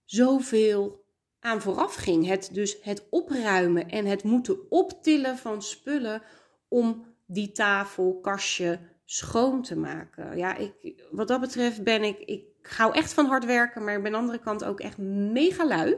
zoveel 0.05 0.98
aan 1.39 1.61
vooraf 1.61 1.95
ging. 1.95 2.27
Het, 2.27 2.49
dus 2.53 2.77
het 2.81 3.07
opruimen 3.09 3.89
en 3.89 4.05
het 4.05 4.23
moeten 4.23 4.71
optillen 4.71 5.37
van 5.37 5.61
spullen 5.61 6.21
om 6.67 7.05
die 7.25 7.51
tafel, 7.51 8.19
kastje 8.21 8.79
schoon 9.05 9.61
te 9.61 9.77
maken. 9.77 10.37
Ja, 10.37 10.55
ik, 10.55 11.03
wat 11.11 11.27
dat 11.27 11.39
betreft 11.39 11.83
ben 11.83 12.03
ik, 12.03 12.19
ik 12.19 12.45
hou 12.61 12.95
echt 12.95 13.13
van 13.13 13.25
hard 13.25 13.45
werken, 13.45 13.83
maar 13.83 13.95
ik 13.95 14.03
ben 14.03 14.13
aan 14.13 14.19
de 14.19 14.27
andere 14.27 14.43
kant 14.43 14.63
ook 14.63 14.79
echt 14.79 14.97
mega 14.97 15.67
lui. 15.67 15.97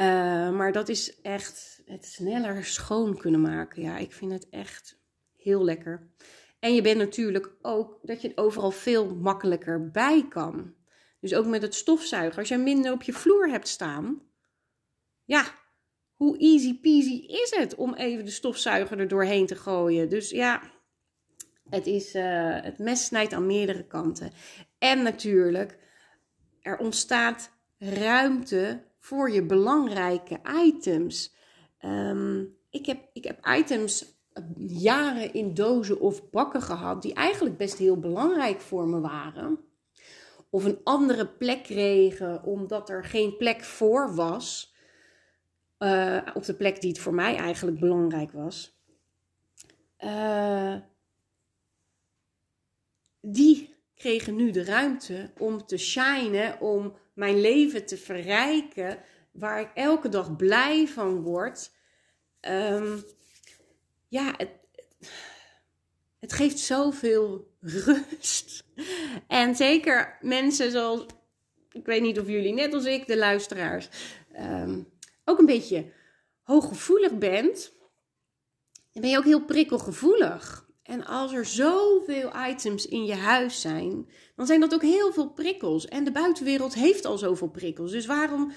Uh, 0.00 0.50
maar 0.50 0.72
dat 0.72 0.88
is 0.88 1.20
echt 1.20 1.82
het 1.84 2.04
sneller 2.04 2.64
schoon 2.64 3.16
kunnen 3.16 3.40
maken. 3.40 3.82
Ja, 3.82 3.96
ik 3.96 4.12
vind 4.12 4.32
het 4.32 4.48
echt 4.48 4.98
heel 5.36 5.64
lekker. 5.64 6.10
En 6.58 6.74
je 6.74 6.82
bent 6.82 6.98
natuurlijk 6.98 7.50
ook 7.62 7.98
dat 8.02 8.22
je 8.22 8.28
het 8.28 8.38
overal 8.38 8.70
veel 8.70 9.14
makkelijker 9.14 9.90
bij 9.90 10.26
kan. 10.28 10.74
Dus 11.24 11.34
ook 11.34 11.46
met 11.46 11.62
het 11.62 11.74
stofzuigen. 11.74 12.38
Als 12.38 12.48
je 12.48 12.56
minder 12.56 12.92
op 12.92 13.02
je 13.02 13.12
vloer 13.12 13.48
hebt 13.48 13.68
staan, 13.68 14.22
ja, 15.24 15.44
hoe 16.14 16.38
easy 16.38 16.80
peasy 16.80 17.26
is 17.26 17.54
het 17.56 17.74
om 17.74 17.94
even 17.94 18.24
de 18.24 18.30
stofzuiger 18.30 18.98
er 18.98 19.08
doorheen 19.08 19.46
te 19.46 19.56
gooien? 19.56 20.08
Dus 20.08 20.30
ja, 20.30 20.62
het, 21.70 21.86
is, 21.86 22.14
uh, 22.14 22.62
het 22.62 22.78
mes 22.78 23.04
snijdt 23.04 23.32
aan 23.32 23.46
meerdere 23.46 23.86
kanten. 23.86 24.32
En 24.78 25.02
natuurlijk, 25.02 25.78
er 26.60 26.78
ontstaat 26.78 27.50
ruimte 27.78 28.84
voor 28.98 29.30
je 29.30 29.42
belangrijke 29.42 30.40
items. 30.64 31.34
Um, 31.84 32.56
ik, 32.70 32.86
heb, 32.86 33.08
ik 33.12 33.24
heb 33.24 33.46
items 33.46 34.22
jaren 34.56 35.34
in 35.34 35.54
dozen 35.54 36.00
of 36.00 36.30
bakken 36.30 36.62
gehad 36.62 37.02
die 37.02 37.14
eigenlijk 37.14 37.56
best 37.56 37.78
heel 37.78 37.98
belangrijk 37.98 38.60
voor 38.60 38.88
me 38.88 39.00
waren 39.00 39.72
of 40.54 40.64
een 40.64 40.80
andere 40.84 41.26
plek 41.26 41.62
kregen 41.62 42.42
omdat 42.42 42.88
er 42.88 43.04
geen 43.04 43.36
plek 43.36 43.64
voor 43.64 44.14
was. 44.14 44.74
Uh, 45.78 46.20
op 46.34 46.44
de 46.44 46.54
plek 46.54 46.80
die 46.80 46.90
het 46.90 46.98
voor 46.98 47.14
mij 47.14 47.36
eigenlijk 47.36 47.80
belangrijk 47.80 48.32
was. 48.32 48.78
Uh, 49.98 50.76
die 53.20 53.74
kregen 53.94 54.36
nu 54.36 54.50
de 54.50 54.64
ruimte 54.64 55.32
om 55.38 55.66
te 55.66 55.76
shinen, 55.76 56.60
om 56.60 56.96
mijn 57.12 57.40
leven 57.40 57.86
te 57.86 57.96
verrijken, 57.96 58.98
waar 59.30 59.60
ik 59.60 59.70
elke 59.74 60.08
dag 60.08 60.36
blij 60.36 60.86
van 60.88 61.22
word. 61.22 61.72
Um, 62.40 63.04
ja, 64.08 64.34
het, 64.36 64.50
het 66.18 66.32
geeft 66.32 66.58
zoveel 66.58 67.53
rust. 67.64 68.64
En 69.28 69.54
zeker 69.56 70.18
mensen 70.20 70.70
zoals, 70.70 71.06
ik 71.72 71.86
weet 71.86 72.02
niet 72.02 72.20
of 72.20 72.26
jullie 72.26 72.52
net 72.52 72.74
als 72.74 72.84
ik, 72.84 73.06
de 73.06 73.16
luisteraars, 73.16 73.88
um, 74.40 74.88
ook 75.24 75.38
een 75.38 75.46
beetje 75.46 75.92
hooggevoelig 76.42 77.18
bent, 77.18 77.72
dan 78.92 79.02
ben 79.02 79.10
je 79.10 79.18
ook 79.18 79.24
heel 79.24 79.44
prikkelgevoelig. 79.44 80.68
En 80.82 81.04
als 81.04 81.32
er 81.32 81.44
zoveel 81.44 82.32
items 82.48 82.86
in 82.86 83.04
je 83.04 83.14
huis 83.14 83.60
zijn, 83.60 84.08
dan 84.36 84.46
zijn 84.46 84.60
dat 84.60 84.74
ook 84.74 84.82
heel 84.82 85.12
veel 85.12 85.30
prikkels. 85.30 85.86
En 85.86 86.04
de 86.04 86.12
buitenwereld 86.12 86.74
heeft 86.74 87.04
al 87.04 87.18
zoveel 87.18 87.48
prikkels. 87.48 87.90
Dus 87.90 88.06
waarom, 88.06 88.52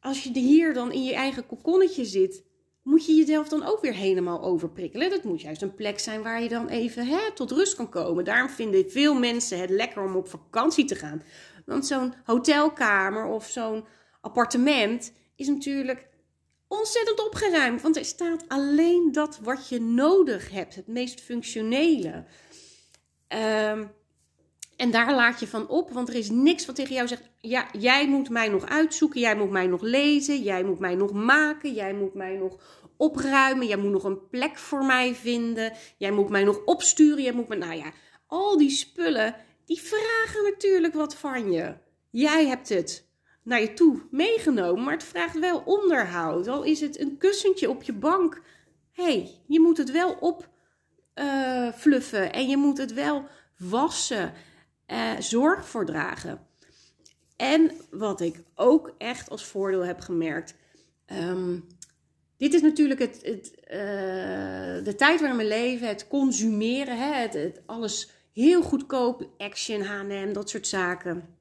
als 0.00 0.22
je 0.22 0.38
hier 0.38 0.74
dan 0.74 0.92
in 0.92 1.04
je 1.04 1.14
eigen 1.14 1.46
kokonnetje 1.46 2.04
zit, 2.04 2.42
moet 2.86 3.06
je 3.06 3.14
jezelf 3.14 3.48
dan 3.48 3.64
ook 3.64 3.80
weer 3.80 3.94
helemaal 3.94 4.42
overprikkelen. 4.42 5.10
Dat 5.10 5.24
moet 5.24 5.40
juist 5.40 5.62
een 5.62 5.74
plek 5.74 5.98
zijn 5.98 6.22
waar 6.22 6.42
je 6.42 6.48
dan 6.48 6.68
even 6.68 7.06
hè, 7.06 7.32
tot 7.34 7.50
rust 7.50 7.74
kan 7.74 7.88
komen. 7.88 8.24
Daarom 8.24 8.48
vinden 8.48 8.90
veel 8.90 9.14
mensen 9.14 9.60
het 9.60 9.70
lekker 9.70 10.02
om 10.02 10.16
op 10.16 10.28
vakantie 10.28 10.84
te 10.84 10.94
gaan. 10.94 11.22
Want 11.64 11.86
zo'n 11.86 12.14
hotelkamer 12.24 13.24
of 13.24 13.46
zo'n 13.46 13.84
appartement 14.20 15.12
is 15.36 15.48
natuurlijk 15.48 16.08
ontzettend 16.68 17.26
opgeruimd. 17.26 17.82
Want 17.82 17.96
er 17.96 18.04
staat 18.04 18.44
alleen 18.48 19.12
dat 19.12 19.38
wat 19.42 19.68
je 19.68 19.80
nodig 19.80 20.50
hebt, 20.50 20.74
het 20.74 20.86
meest 20.86 21.20
functionele. 21.20 22.24
Um, 23.28 23.90
en 24.76 24.90
daar 24.90 25.14
laat 25.14 25.40
je 25.40 25.46
van 25.46 25.68
op, 25.68 25.90
want 25.90 26.08
er 26.08 26.14
is 26.14 26.30
niks 26.30 26.66
wat 26.66 26.74
tegen 26.74 26.94
jou 26.94 27.08
zegt: 27.08 27.30
ja, 27.40 27.66
jij 27.78 28.08
moet 28.08 28.30
mij 28.30 28.48
nog 28.48 28.66
uitzoeken, 28.66 29.20
jij 29.20 29.36
moet 29.36 29.50
mij 29.50 29.66
nog 29.66 29.82
lezen, 29.82 30.42
jij 30.42 30.64
moet 30.64 30.78
mij 30.78 30.94
nog 30.94 31.12
maken, 31.12 31.74
jij 31.74 31.94
moet 31.94 32.14
mij 32.14 32.36
nog 32.36 32.58
opruimen, 32.96 33.66
jij 33.66 33.76
moet 33.76 33.90
nog 33.90 34.04
een 34.04 34.28
plek 34.28 34.58
voor 34.58 34.84
mij 34.84 35.14
vinden, 35.14 35.72
jij 35.96 36.10
moet 36.10 36.28
mij 36.28 36.44
nog 36.44 36.64
opsturen, 36.64 37.22
jij 37.22 37.32
moet 37.32 37.48
me, 37.48 37.56
nou 37.56 37.74
ja, 37.74 37.92
al 38.26 38.56
die 38.56 38.70
spullen, 38.70 39.34
die 39.64 39.80
vragen 39.80 40.42
natuurlijk 40.42 40.94
wat 40.94 41.14
van 41.14 41.52
je. 41.52 41.74
Jij 42.10 42.46
hebt 42.46 42.68
het 42.68 43.08
naar 43.42 43.60
je 43.60 43.72
toe 43.72 44.02
meegenomen, 44.10 44.84
maar 44.84 44.92
het 44.92 45.04
vraagt 45.04 45.38
wel 45.38 45.62
onderhoud. 45.64 46.48
Al 46.48 46.62
is 46.62 46.80
het 46.80 47.00
een 47.00 47.18
kussentje 47.18 47.70
op 47.70 47.82
je 47.82 47.92
bank, 47.92 48.42
hey, 48.92 49.30
je 49.46 49.60
moet 49.60 49.76
het 49.76 49.90
wel 49.90 50.38
opfluffen 51.14 52.24
uh, 52.24 52.36
en 52.36 52.48
je 52.48 52.56
moet 52.56 52.78
het 52.78 52.92
wel 52.92 53.24
wassen 53.58 54.32
uh, 54.86 55.10
zorg 55.18 55.68
voor 55.68 55.86
dragen. 55.86 56.46
En 57.36 57.70
wat 57.90 58.20
ik 58.20 58.42
ook 58.54 58.94
echt 58.98 59.30
als 59.30 59.44
voordeel 59.44 59.84
heb 59.84 60.00
gemerkt. 60.00 60.54
Um, 61.06 61.66
dit 62.36 62.54
is 62.54 62.62
natuurlijk 62.62 63.00
het, 63.00 63.20
het 63.22 63.52
uh, 63.70 64.84
de 64.84 64.94
tijd 64.96 65.20
waarin 65.20 65.38
we 65.38 65.44
leven, 65.44 65.88
het 65.88 66.08
consumeren, 66.08 66.98
hè, 66.98 67.14
het, 67.14 67.62
alles 67.66 68.10
heel 68.32 68.62
goedkoop, 68.62 69.28
Action, 69.38 69.82
H&M, 69.82 70.32
dat 70.32 70.50
soort 70.50 70.66
zaken. 70.66 71.36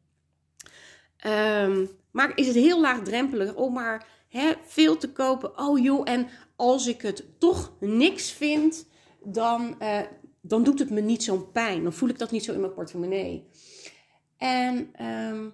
Um, 1.25 1.89
maar 2.11 2.31
is 2.37 2.47
het 2.47 2.55
heel 2.55 2.81
laagdrempelig 2.81 3.53
om 3.53 3.73
maar 3.73 4.07
hè, 4.27 4.53
veel 4.65 4.97
te 4.97 5.11
kopen. 5.11 5.59
Oh 5.59 5.83
joh, 5.83 6.09
en 6.09 6.27
als 6.55 6.87
ik 6.87 7.01
het 7.01 7.25
toch 7.39 7.71
niks 7.79 8.31
vind, 8.31 8.87
dan, 9.23 9.75
uh, 9.81 10.01
dan 10.47 10.63
doet 10.63 10.79
het 10.79 10.89
me 10.89 11.01
niet 11.01 11.23
zo'n 11.23 11.51
pijn. 11.51 11.83
Dan 11.83 11.93
voel 11.93 12.09
ik 12.09 12.19
dat 12.19 12.31
niet 12.31 12.43
zo 12.43 12.53
in 12.53 12.59
mijn 12.59 12.73
portemonnee. 12.73 13.47
En 14.37 15.05
um, 15.05 15.53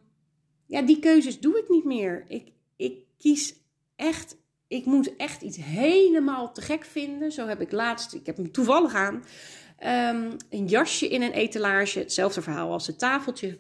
ja, 0.66 0.82
die 0.82 1.00
keuzes 1.00 1.40
doe 1.40 1.58
ik 1.58 1.70
niet 1.70 1.86
meer. 1.86 2.26
Ik, 2.28 2.52
ik 2.76 2.98
kies 3.18 3.56
echt, 3.96 4.38
ik 4.68 4.86
moet 4.86 5.16
echt 5.16 5.42
iets 5.42 5.58
helemaal 5.62 6.54
te 6.54 6.62
gek 6.62 6.86
vinden. 6.86 7.32
Zo 7.32 7.48
heb 7.48 7.62
ik 7.62 7.72
laatst, 7.72 8.14
ik 8.14 8.26
heb 8.26 8.38
hem 8.38 8.52
toevallig 8.52 8.94
aan, 8.94 9.16
um, 10.16 10.36
een 10.50 10.68
jasje 10.68 11.08
in 11.08 11.22
een 11.22 11.32
etalage. 11.32 12.00
Hetzelfde 12.00 12.42
verhaal 12.42 12.72
als 12.72 12.88
het 12.88 13.00
tafeltje. 13.00 13.56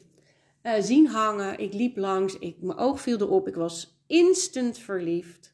Uh, 0.63 0.73
zien 0.79 1.07
hangen. 1.07 1.59
Ik 1.59 1.73
liep 1.73 1.97
langs, 1.97 2.39
ik, 2.39 2.55
mijn 2.59 2.77
oog 2.77 3.01
viel 3.01 3.19
erop. 3.19 3.47
Ik 3.47 3.55
was 3.55 3.97
instant 4.07 4.77
verliefd. 4.77 5.53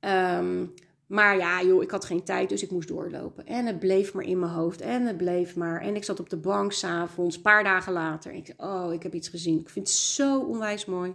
Um, 0.00 0.74
maar 1.08 1.36
ja, 1.36 1.62
joh, 1.62 1.82
ik 1.82 1.90
had 1.90 2.04
geen 2.04 2.24
tijd, 2.24 2.48
dus 2.48 2.62
ik 2.62 2.70
moest 2.70 2.88
doorlopen. 2.88 3.46
En 3.46 3.66
het 3.66 3.78
bleef 3.78 4.14
maar 4.14 4.24
in 4.24 4.38
mijn 4.38 4.52
hoofd. 4.52 4.80
En 4.80 5.06
het 5.06 5.16
bleef 5.16 5.56
maar. 5.56 5.80
En 5.80 5.96
ik 5.96 6.04
zat 6.04 6.20
op 6.20 6.30
de 6.30 6.36
bank 6.36 6.72
s'avonds, 6.72 7.36
een 7.36 7.42
paar 7.42 7.64
dagen 7.64 7.92
later. 7.92 8.32
Ik 8.32 8.46
zei, 8.46 8.70
oh, 8.70 8.92
ik 8.92 9.02
heb 9.02 9.14
iets 9.14 9.28
gezien. 9.28 9.60
Ik 9.60 9.68
vind 9.68 9.88
het 9.88 9.96
zo 9.96 10.40
onwijs 10.40 10.84
mooi. 10.84 11.14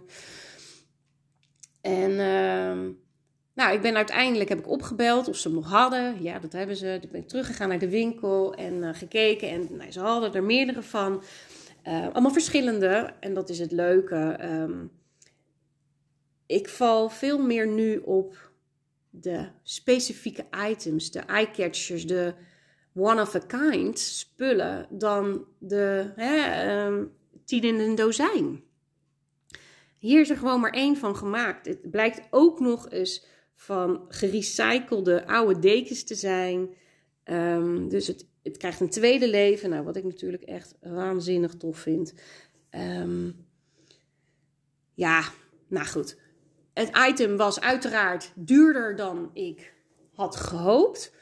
En 1.80 2.10
uh, 2.10 2.92
nou, 3.54 3.74
ik 3.74 3.82
ben 3.82 3.96
uiteindelijk, 3.96 4.48
heb 4.48 4.58
ik 4.58 4.68
opgebeld 4.68 5.28
of 5.28 5.36
ze 5.36 5.48
hem 5.48 5.56
nog 5.56 5.70
hadden. 5.70 6.22
Ja, 6.22 6.38
dat 6.38 6.52
hebben 6.52 6.76
ze. 6.76 6.98
Toen 7.00 7.10
ben 7.10 7.20
ik 7.20 7.28
teruggegaan 7.28 7.68
naar 7.68 7.78
de 7.78 7.90
winkel 7.90 8.54
en 8.54 8.74
uh, 8.74 8.88
gekeken. 8.92 9.48
En 9.48 9.68
nou, 9.70 9.90
ze 9.90 10.00
hadden 10.00 10.34
er 10.34 10.44
meerdere 10.44 10.82
van. 10.82 11.22
Uh, 11.88 12.06
allemaal 12.12 12.32
verschillende. 12.32 13.14
En 13.20 13.34
dat 13.34 13.48
is 13.48 13.58
het 13.58 13.72
leuke. 13.72 14.38
Um, 14.42 14.90
ik 16.46 16.68
val 16.68 17.08
veel 17.08 17.38
meer 17.38 17.66
nu 17.66 17.96
op 17.96 18.52
de 19.20 19.48
specifieke 19.62 20.46
items, 20.68 21.10
de 21.10 21.18
eye-catchers, 21.18 22.06
de 22.06 22.34
one-of-a-kind 22.94 23.98
spullen 23.98 24.86
dan 24.90 25.44
de 25.58 26.12
hè, 26.16 26.86
um, 26.86 27.12
tien 27.44 27.62
in 27.62 27.78
een 27.78 27.94
dozijn. 27.94 28.62
Hier 29.98 30.20
is 30.20 30.30
er 30.30 30.36
gewoon 30.36 30.60
maar 30.60 30.72
één 30.72 30.96
van 30.96 31.16
gemaakt. 31.16 31.66
Het 31.66 31.90
blijkt 31.90 32.26
ook 32.30 32.60
nog 32.60 32.90
eens 32.90 33.26
van 33.54 34.04
gerecyclede 34.08 35.26
oude 35.26 35.58
dekens 35.58 36.04
te 36.04 36.14
zijn. 36.14 36.68
Um, 37.24 37.88
dus 37.88 38.06
het, 38.06 38.26
het 38.42 38.56
krijgt 38.56 38.80
een 38.80 38.90
tweede 38.90 39.28
leven. 39.28 39.70
Nou, 39.70 39.84
wat 39.84 39.96
ik 39.96 40.04
natuurlijk 40.04 40.42
echt 40.42 40.74
waanzinnig 40.80 41.54
tof 41.54 41.78
vind. 41.78 42.14
Um, 42.70 43.46
ja, 44.94 45.24
nou 45.68 45.86
goed. 45.86 46.16
Het 46.74 46.90
item 47.08 47.36
was 47.36 47.60
uiteraard 47.60 48.32
duurder 48.34 48.96
dan 48.96 49.30
ik 49.32 49.72
had 50.14 50.36
gehoopt. 50.36 51.12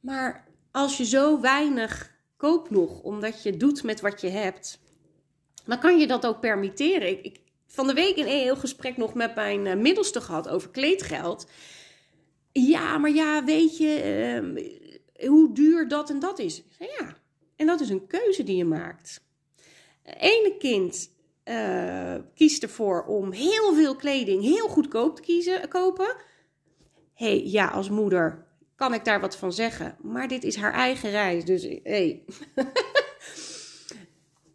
Maar 0.00 0.48
als 0.70 0.96
je 0.96 1.04
zo 1.04 1.40
weinig 1.40 2.12
koopt 2.36 2.70
nog, 2.70 3.00
omdat 3.02 3.42
je 3.42 3.56
doet 3.56 3.82
met 3.82 4.00
wat 4.00 4.20
je 4.20 4.28
hebt, 4.28 4.80
dan 5.64 5.78
kan 5.78 5.98
je 5.98 6.06
dat 6.06 6.26
ook 6.26 6.40
permitteren. 6.40 7.24
Ik, 7.24 7.40
van 7.66 7.86
de 7.86 7.92
week 7.92 8.16
een 8.16 8.26
heel 8.26 8.56
gesprek 8.56 8.96
nog 8.96 9.14
met 9.14 9.34
mijn 9.34 9.66
uh, 9.66 9.74
middelste 9.74 10.20
gehad 10.20 10.48
over 10.48 10.70
kleedgeld. 10.70 11.50
Ja, 12.52 12.98
maar 12.98 13.10
ja, 13.10 13.44
weet 13.44 13.78
je 13.78 14.42
uh, 15.18 15.28
hoe 15.28 15.54
duur 15.54 15.88
dat 15.88 16.10
en 16.10 16.18
dat 16.18 16.38
is? 16.38 16.62
Ja, 16.78 17.16
en 17.56 17.66
dat 17.66 17.80
is 17.80 17.88
een 17.88 18.06
keuze 18.06 18.42
die 18.42 18.56
je 18.56 18.64
maakt. 18.64 19.20
Ene 20.02 20.56
kind 20.58 21.10
uh, 21.50 22.14
kiest 22.34 22.62
ervoor 22.62 23.04
om 23.04 23.32
heel 23.32 23.74
veel 23.74 23.96
kleding 23.96 24.42
heel 24.42 24.68
goedkoop 24.68 25.16
te 25.16 25.22
kiezen, 25.22 25.68
kopen. 25.68 26.16
hey, 27.14 27.44
ja, 27.44 27.66
als 27.66 27.90
moeder 27.90 28.46
kan 28.74 28.94
ik 28.94 29.04
daar 29.04 29.20
wat 29.20 29.36
van 29.36 29.52
zeggen. 29.52 29.96
Maar 30.02 30.28
dit 30.28 30.44
is 30.44 30.56
haar 30.56 30.72
eigen 30.72 31.10
reis, 31.10 31.44
dus 31.44 31.62
hey. 31.82 32.24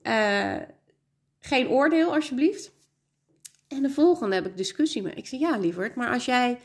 uh, 0.04 0.62
geen 1.52 1.68
oordeel, 1.68 2.14
alsjeblieft. 2.14 2.72
En 3.68 3.82
de 3.82 3.90
volgende 3.90 4.36
heb 4.36 4.46
ik 4.46 4.58
discussie 4.58 5.02
met. 5.02 5.18
Ik 5.18 5.28
zeg 5.28 5.40
ja, 5.40 5.58
lieverd, 5.58 5.96
maar 5.96 6.14
als 6.14 6.26
jij 6.26 6.60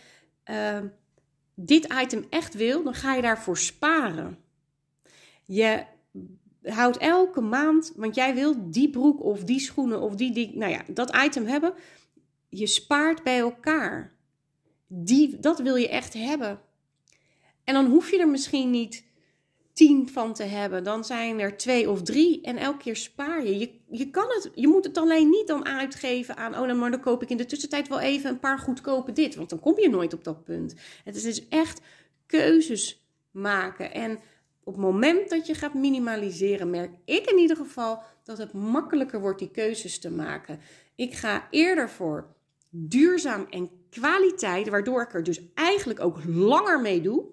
uh, 0.51 0.79
dit 1.55 1.95
item 2.03 2.27
echt 2.31 2.55
wil, 2.55 2.83
dan 2.83 2.95
ga 2.95 3.15
je 3.15 3.23
daarvoor 3.23 3.59
sparen. 3.59 4.39
Je 5.45 5.85
houd 6.63 6.97
elke 6.97 7.41
maand, 7.41 7.93
want 7.97 8.15
jij 8.15 8.35
wil 8.35 8.71
die 8.71 8.91
broek 8.91 9.23
of 9.23 9.45
die 9.45 9.61
schoenen 9.61 10.01
of 10.01 10.15
die, 10.15 10.33
die 10.33 10.57
nou 10.57 10.73
ja, 10.73 10.83
dat 10.87 11.17
item 11.17 11.47
hebben. 11.47 11.75
Je 12.49 12.67
spaart 12.67 13.23
bij 13.23 13.39
elkaar. 13.39 14.13
Die, 14.87 15.39
dat 15.39 15.59
wil 15.59 15.77
je 15.77 15.89
echt 15.89 16.15
hebben. 16.15 16.61
En 17.65 17.75
dan 17.75 17.87
hoef 17.87 18.11
je 18.11 18.19
er 18.19 18.29
misschien 18.29 18.71
niet 18.71 19.05
tien 19.73 20.09
van 20.09 20.35
te 20.35 20.43
hebben. 20.43 20.85
Dan 20.85 21.05
zijn 21.05 21.39
er 21.39 21.57
twee 21.57 21.91
of 21.91 22.03
drie 22.03 22.41
en 22.41 22.57
elke 22.57 22.79
keer 22.79 22.97
spaar 22.97 23.45
je. 23.45 23.59
Je, 23.59 23.81
je 23.91 24.11
kan 24.11 24.27
het, 24.29 24.51
je 24.55 24.69
moet 24.69 24.85
het 24.85 24.99
alleen 24.99 25.29
niet 25.29 25.47
dan 25.47 25.65
uitgeven 25.65 26.37
aan, 26.37 26.55
oh, 26.55 26.61
nou, 26.61 26.75
maar 26.75 26.91
dan 26.91 27.01
koop 27.01 27.23
ik 27.23 27.31
in 27.31 27.37
de 27.37 27.47
tussentijd 27.47 27.89
wel 27.89 28.01
even 28.01 28.31
een 28.31 28.39
paar 28.39 28.59
goedkope 28.59 29.13
dit. 29.13 29.35
Want 29.35 29.51
dan 29.51 29.61
kom 29.61 29.81
je 29.81 29.89
nooit 29.89 30.13
op 30.13 30.25
dat 30.25 30.45
punt. 30.45 30.75
Het 31.05 31.17
is 31.17 31.23
dus 31.23 31.49
echt 31.49 31.81
keuzes 32.27 33.05
maken. 33.31 33.93
En 33.93 34.19
op 34.65 34.73
het 34.73 34.83
moment 34.83 35.31
dat 35.31 35.47
je 35.47 35.55
gaat 35.55 35.75
minimaliseren, 35.75 36.71
merk 36.71 36.91
ik 37.05 37.31
in 37.31 37.39
ieder 37.39 37.57
geval 37.57 38.03
dat 38.23 38.39
het 38.39 38.53
makkelijker 38.53 39.21
wordt 39.21 39.39
die 39.39 39.51
keuzes 39.51 39.99
te 39.99 40.11
maken. 40.11 40.61
Ik 40.95 41.15
ga 41.15 41.47
eerder 41.51 41.91
voor 41.91 42.35
duurzaam 42.71 43.47
en 43.51 43.71
kwaliteit, 43.91 44.69
waardoor 44.69 45.03
ik 45.03 45.15
er 45.15 45.23
dus 45.23 45.41
eigenlijk 45.55 46.01
ook 46.01 46.25
langer 46.27 46.81
mee 46.81 47.01
doe. 47.01 47.25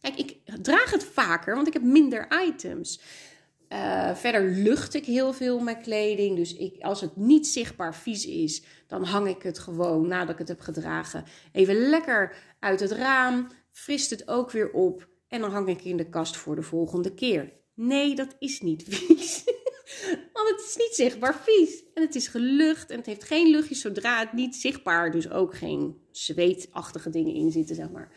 Kijk, 0.00 0.16
ik 0.16 0.36
draag 0.62 0.90
het 0.90 1.04
vaker, 1.04 1.54
want 1.54 1.66
ik 1.66 1.72
heb 1.72 1.82
minder 1.82 2.42
items. 2.46 3.00
Uh, 3.68 4.14
verder 4.14 4.50
lucht 4.50 4.94
ik 4.94 5.04
heel 5.04 5.32
veel 5.32 5.58
met 5.58 5.80
kleding. 5.80 6.36
Dus 6.36 6.54
ik, 6.56 6.82
als 6.82 7.00
het 7.00 7.16
niet 7.16 7.46
zichtbaar 7.46 7.94
vies 7.94 8.26
is, 8.26 8.62
dan 8.86 9.04
hang 9.04 9.28
ik 9.28 9.42
het 9.42 9.58
gewoon 9.58 10.06
nadat 10.06 10.30
ik 10.30 10.38
het 10.38 10.48
heb 10.48 10.60
gedragen 10.60 11.24
even 11.52 11.74
lekker 11.74 12.36
uit 12.58 12.80
het 12.80 12.90
raam. 12.90 13.48
Frist 13.70 14.10
het 14.10 14.28
ook 14.28 14.50
weer 14.50 14.70
op. 14.70 15.08
En 15.28 15.40
dan 15.40 15.50
hang 15.50 15.68
ik 15.68 15.84
in 15.84 15.96
de 15.96 16.08
kast 16.08 16.36
voor 16.36 16.54
de 16.54 16.62
volgende 16.62 17.14
keer. 17.14 17.52
Nee, 17.74 18.14
dat 18.14 18.36
is 18.38 18.60
niet 18.60 18.84
vies. 18.88 19.44
Want 20.32 20.48
het 20.48 20.60
is 20.68 20.76
niet 20.76 20.94
zichtbaar 20.94 21.34
vies. 21.34 21.82
En 21.94 22.02
het 22.02 22.14
is 22.14 22.28
gelucht 22.28 22.90
en 22.90 22.96
het 22.96 23.06
heeft 23.06 23.24
geen 23.24 23.50
luchtjes 23.50 23.80
zodra 23.80 24.18
het 24.18 24.32
niet 24.32 24.56
zichtbaar, 24.56 25.10
dus 25.10 25.30
ook 25.30 25.54
geen 25.54 26.02
zweetachtige 26.10 27.10
dingen 27.10 27.34
in 27.34 27.50
zitten, 27.50 27.74
zeg 27.74 27.90
maar. 27.90 28.10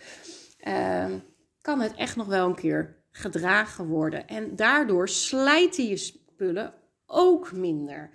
Uh, 0.67 1.15
kan 1.62 1.80
het 1.80 1.95
echt 1.95 2.15
nog 2.15 2.28
wel 2.28 2.47
een 2.47 2.56
keer 2.56 3.04
gedragen 3.12 3.88
worden. 3.88 4.28
En 4.28 4.56
daardoor 4.56 5.10
slijten 5.10 5.88
je 5.88 5.97
spullen 5.97 6.74
ook 7.06 7.52
minder. 7.52 8.10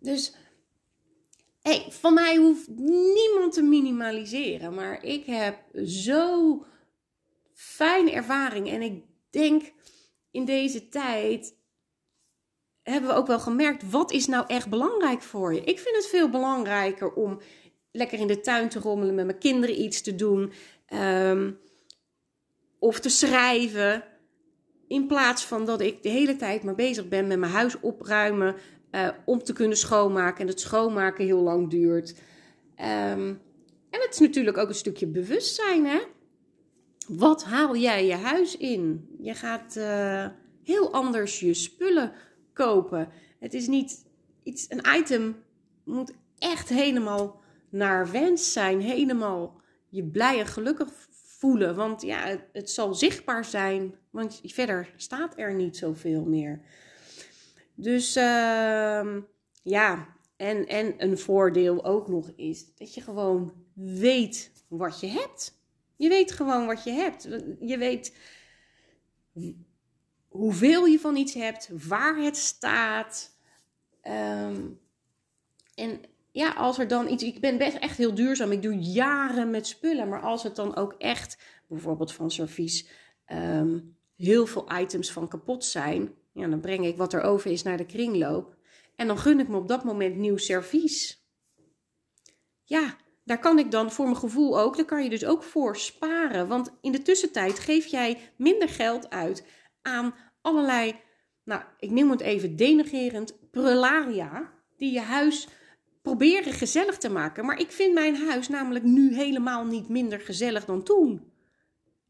Dus 0.00 0.34
hey, 1.62 1.86
van 1.88 2.14
mij 2.14 2.36
hoeft 2.36 2.68
niemand 3.14 3.52
te 3.52 3.62
minimaliseren. 3.62 4.74
Maar 4.74 5.04
ik 5.04 5.26
heb 5.26 5.58
zo 5.84 6.64
fijne 7.62 8.10
ervaring. 8.10 8.68
En 8.68 8.82
ik 8.82 9.04
denk 9.30 9.72
in 10.30 10.44
deze 10.44 10.88
tijd 10.88 11.54
hebben 12.82 13.10
we 13.10 13.16
ook 13.16 13.26
wel 13.26 13.40
gemerkt, 13.40 13.90
wat 13.90 14.12
is 14.12 14.26
nou 14.26 14.44
echt 14.46 14.68
belangrijk 14.68 15.22
voor 15.22 15.54
je? 15.54 15.60
Ik 15.60 15.78
vind 15.78 15.96
het 15.96 16.06
veel 16.06 16.30
belangrijker 16.30 17.12
om 17.12 17.40
lekker 17.90 18.18
in 18.18 18.26
de 18.26 18.40
tuin 18.40 18.68
te 18.68 18.78
rommelen, 18.78 19.14
met 19.14 19.26
mijn 19.26 19.38
kinderen 19.38 19.80
iets 19.80 20.02
te 20.02 20.14
doen. 20.14 20.52
Um, 20.94 21.58
of 22.78 23.00
te 23.00 23.08
schrijven. 23.08 24.04
In 24.88 25.06
plaats 25.06 25.44
van 25.44 25.64
dat 25.66 25.80
ik 25.80 26.02
de 26.02 26.08
hele 26.08 26.36
tijd 26.36 26.62
maar 26.62 26.74
bezig 26.74 27.08
ben 27.08 27.26
met 27.26 27.38
mijn 27.38 27.52
huis 27.52 27.80
opruimen. 27.80 28.56
Uh, 28.90 29.08
om 29.24 29.42
te 29.42 29.52
kunnen 29.52 29.76
schoonmaken. 29.76 30.40
En 30.40 30.46
het 30.46 30.60
schoonmaken 30.60 31.24
heel 31.24 31.40
lang 31.40 31.70
duurt. 31.70 32.10
Um, 32.10 33.40
en 33.90 34.00
het 34.00 34.08
is 34.10 34.18
natuurlijk 34.18 34.56
ook 34.56 34.68
een 34.68 34.74
stukje 34.74 35.06
bewustzijn. 35.06 35.86
Hè? 35.86 36.00
Wat 37.08 37.44
haal 37.44 37.76
jij 37.76 38.06
je 38.06 38.14
huis 38.14 38.56
in? 38.56 39.08
Je 39.18 39.34
gaat 39.34 39.76
uh, 39.76 40.26
heel 40.62 40.92
anders 40.92 41.40
je 41.40 41.54
spullen 41.54 42.12
kopen. 42.52 43.08
Het 43.38 43.54
is 43.54 43.66
niet 43.66 44.06
iets, 44.42 44.66
een 44.68 44.96
item 44.96 45.42
moet 45.84 46.12
echt 46.38 46.68
helemaal 46.68 47.40
naar 47.68 48.10
wens 48.10 48.52
zijn. 48.52 48.80
Helemaal 48.80 49.60
je 49.88 50.04
blij 50.04 50.38
en 50.38 50.46
gelukkig 50.46 50.88
voelen. 51.38 51.74
Want 51.74 52.02
ja, 52.02 52.38
het, 52.52 52.70
zal 52.70 52.94
zichtbaar 52.94 53.44
zijn. 53.44 53.94
Want 54.10 54.40
verder 54.44 54.92
staat 54.96 55.38
er 55.38 55.54
niet 55.54 55.76
zoveel 55.76 56.24
meer. 56.24 56.60
Dus 57.74 58.16
uh, 58.16 59.16
ja, 59.62 60.16
en, 60.36 60.66
en 60.66 60.94
een 60.96 61.18
voordeel 61.18 61.84
ook 61.84 62.08
nog 62.08 62.30
is 62.36 62.74
dat 62.74 62.94
je 62.94 63.00
gewoon 63.00 63.52
weet 63.74 64.52
wat 64.68 65.00
je 65.00 65.06
hebt. 65.06 65.60
Je 66.02 66.08
weet 66.08 66.32
gewoon 66.32 66.66
wat 66.66 66.84
je 66.84 66.90
hebt. 66.90 67.28
Je 67.60 67.78
weet 67.78 68.16
hoeveel 70.28 70.86
je 70.86 70.98
van 70.98 71.16
iets 71.16 71.34
hebt, 71.34 71.70
waar 71.86 72.16
het 72.16 72.36
staat. 72.36 73.38
Um, 74.02 74.80
en 75.74 76.00
ja, 76.30 76.52
als 76.52 76.78
er 76.78 76.88
dan 76.88 77.08
iets. 77.08 77.22
Ik 77.22 77.40
ben 77.40 77.58
best 77.58 77.76
echt 77.76 77.96
heel 77.96 78.14
duurzaam. 78.14 78.52
Ik 78.52 78.62
doe 78.62 78.78
jaren 78.78 79.50
met 79.50 79.66
spullen. 79.66 80.08
Maar 80.08 80.20
als 80.20 80.42
het 80.42 80.56
dan 80.56 80.76
ook 80.76 80.94
echt, 80.98 81.38
bijvoorbeeld 81.68 82.12
van 82.12 82.30
servies, 82.30 82.88
um, 83.32 83.96
heel 84.16 84.46
veel 84.46 84.78
items 84.78 85.12
van 85.12 85.28
kapot 85.28 85.64
zijn. 85.64 86.14
Ja, 86.32 86.48
dan 86.48 86.60
breng 86.60 86.86
ik 86.86 86.96
wat 86.96 87.12
er 87.12 87.22
over 87.22 87.50
is 87.50 87.62
naar 87.62 87.76
de 87.76 87.86
kringloop. 87.86 88.56
En 88.96 89.06
dan 89.06 89.18
gun 89.18 89.40
ik 89.40 89.48
me 89.48 89.56
op 89.56 89.68
dat 89.68 89.84
moment 89.84 90.16
nieuw 90.16 90.36
servies. 90.36 91.26
Ja, 92.64 92.96
daar 93.24 93.38
kan 93.38 93.58
ik 93.58 93.70
dan 93.70 93.92
voor 93.92 94.04
mijn 94.04 94.16
gevoel 94.16 94.60
ook, 94.60 94.76
daar 94.76 94.84
kan 94.84 95.02
je 95.02 95.10
dus 95.10 95.24
ook 95.24 95.42
voor 95.42 95.76
sparen. 95.76 96.48
Want 96.48 96.70
in 96.80 96.92
de 96.92 97.02
tussentijd 97.02 97.58
geef 97.58 97.86
jij 97.86 98.18
minder 98.36 98.68
geld 98.68 99.10
uit 99.10 99.46
aan 99.82 100.14
allerlei, 100.40 100.94
nou, 101.44 101.62
ik 101.78 101.90
noem 101.90 102.10
het 102.10 102.20
even 102.20 102.56
denigerend, 102.56 103.50
prularia, 103.50 104.52
die 104.76 104.92
je 104.92 105.00
huis 105.00 105.48
proberen 106.02 106.52
gezellig 106.52 106.98
te 106.98 107.10
maken. 107.10 107.44
Maar 107.44 107.60
ik 107.60 107.70
vind 107.70 107.94
mijn 107.94 108.16
huis 108.16 108.48
namelijk 108.48 108.84
nu 108.84 109.14
helemaal 109.14 109.64
niet 109.64 109.88
minder 109.88 110.20
gezellig 110.20 110.64
dan 110.64 110.82
toen. 110.82 111.30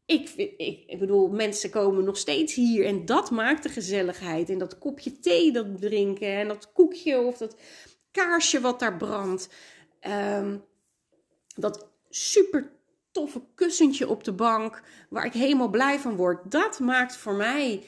Ik, 0.05 0.29
ik, 0.29 0.83
ik 0.87 0.99
bedoel, 0.99 1.29
mensen 1.29 1.69
komen 1.69 2.03
nog 2.03 2.17
steeds 2.17 2.53
hier 2.53 2.85
en 2.85 3.05
dat 3.05 3.31
maakt 3.31 3.63
de 3.63 3.69
gezelligheid. 3.69 4.49
En 4.49 4.57
dat 4.57 4.77
kopje 4.77 5.19
thee 5.19 5.51
dat 5.51 5.81
drinken 5.81 6.37
en 6.37 6.47
dat 6.47 6.71
koekje 6.71 7.19
of 7.19 7.37
dat 7.37 7.57
kaarsje 8.11 8.61
wat 8.61 8.79
daar 8.79 8.97
brandt. 8.97 9.49
Um, 10.07 10.63
dat 11.55 11.87
super 12.09 12.71
toffe 13.11 13.41
kussentje 13.55 14.09
op 14.09 14.23
de 14.23 14.33
bank 14.33 14.81
waar 15.09 15.25
ik 15.25 15.33
helemaal 15.33 15.69
blij 15.69 15.99
van 15.99 16.15
word. 16.15 16.51
Dat 16.51 16.79
maakt 16.79 17.17
voor 17.17 17.33
mij 17.33 17.83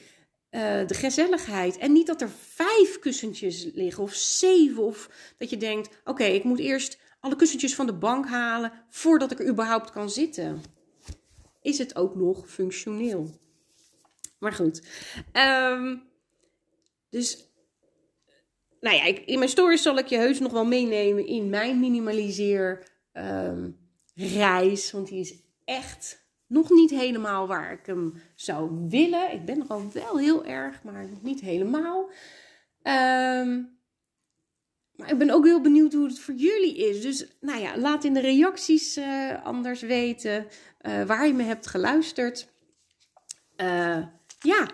uh, 0.50 0.86
de 0.86 0.94
gezelligheid. 0.94 1.78
En 1.78 1.92
niet 1.92 2.06
dat 2.06 2.20
er 2.20 2.30
vijf 2.30 2.98
kussentjes 2.98 3.70
liggen 3.72 4.02
of 4.02 4.14
zeven. 4.14 4.82
Of 4.82 5.10
dat 5.38 5.50
je 5.50 5.56
denkt: 5.56 5.88
oké, 6.04 6.24
ik 6.24 6.44
moet 6.44 6.58
eerst 6.58 6.98
alle 7.20 7.36
kussentjes 7.36 7.74
van 7.74 7.86
de 7.86 7.94
bank 7.94 8.26
halen 8.26 8.72
voordat 8.88 9.30
ik 9.30 9.38
er 9.38 9.48
überhaupt 9.48 9.90
kan 9.90 10.10
zitten. 10.10 10.62
Is 11.62 11.78
het 11.78 11.96
ook 11.96 12.14
nog 12.14 12.50
functioneel? 12.50 13.30
Maar 14.38 14.52
goed. 14.52 14.82
Um, 15.32 16.02
dus, 17.10 17.48
nou 18.80 18.96
ja, 18.96 19.04
ik, 19.04 19.18
in 19.18 19.38
mijn 19.38 19.50
stories 19.50 19.82
zal 19.82 19.98
ik 19.98 20.06
je 20.06 20.16
heus 20.16 20.38
nog 20.38 20.52
wel 20.52 20.64
meenemen 20.64 21.26
in 21.26 21.50
mijn 21.50 21.80
minimaliseer 21.80 22.86
um, 23.16 23.78
reis. 24.14 24.92
Want 24.92 25.08
die 25.08 25.20
is 25.20 25.34
echt 25.64 26.24
nog 26.46 26.70
niet 26.70 26.90
helemaal 26.90 27.46
waar 27.46 27.72
ik 27.72 27.86
hem 27.86 28.22
zou 28.34 28.88
willen. 28.88 29.32
Ik 29.32 29.44
ben 29.44 29.60
er 29.60 29.66
al 29.68 29.90
wel 29.92 30.18
heel 30.18 30.44
erg, 30.44 30.82
maar 30.82 31.06
niet 31.20 31.40
helemaal. 31.40 32.10
Um, 32.82 33.74
maar 34.96 35.10
ik 35.10 35.18
ben 35.18 35.30
ook 35.30 35.44
heel 35.44 35.60
benieuwd 35.60 35.92
hoe 35.92 36.06
het 36.06 36.18
voor 36.18 36.34
jullie 36.34 36.76
is. 36.76 37.00
Dus 37.02 37.26
nou 37.40 37.60
ja, 37.60 37.78
laat 37.78 38.04
in 38.04 38.14
de 38.14 38.20
reacties 38.20 38.96
uh, 38.96 39.44
anders 39.44 39.80
weten 39.80 40.46
uh, 40.82 41.02
waar 41.02 41.26
je 41.26 41.34
me 41.34 41.42
hebt 41.42 41.66
geluisterd. 41.66 42.48
Uh, 43.56 44.06
ja, 44.40 44.68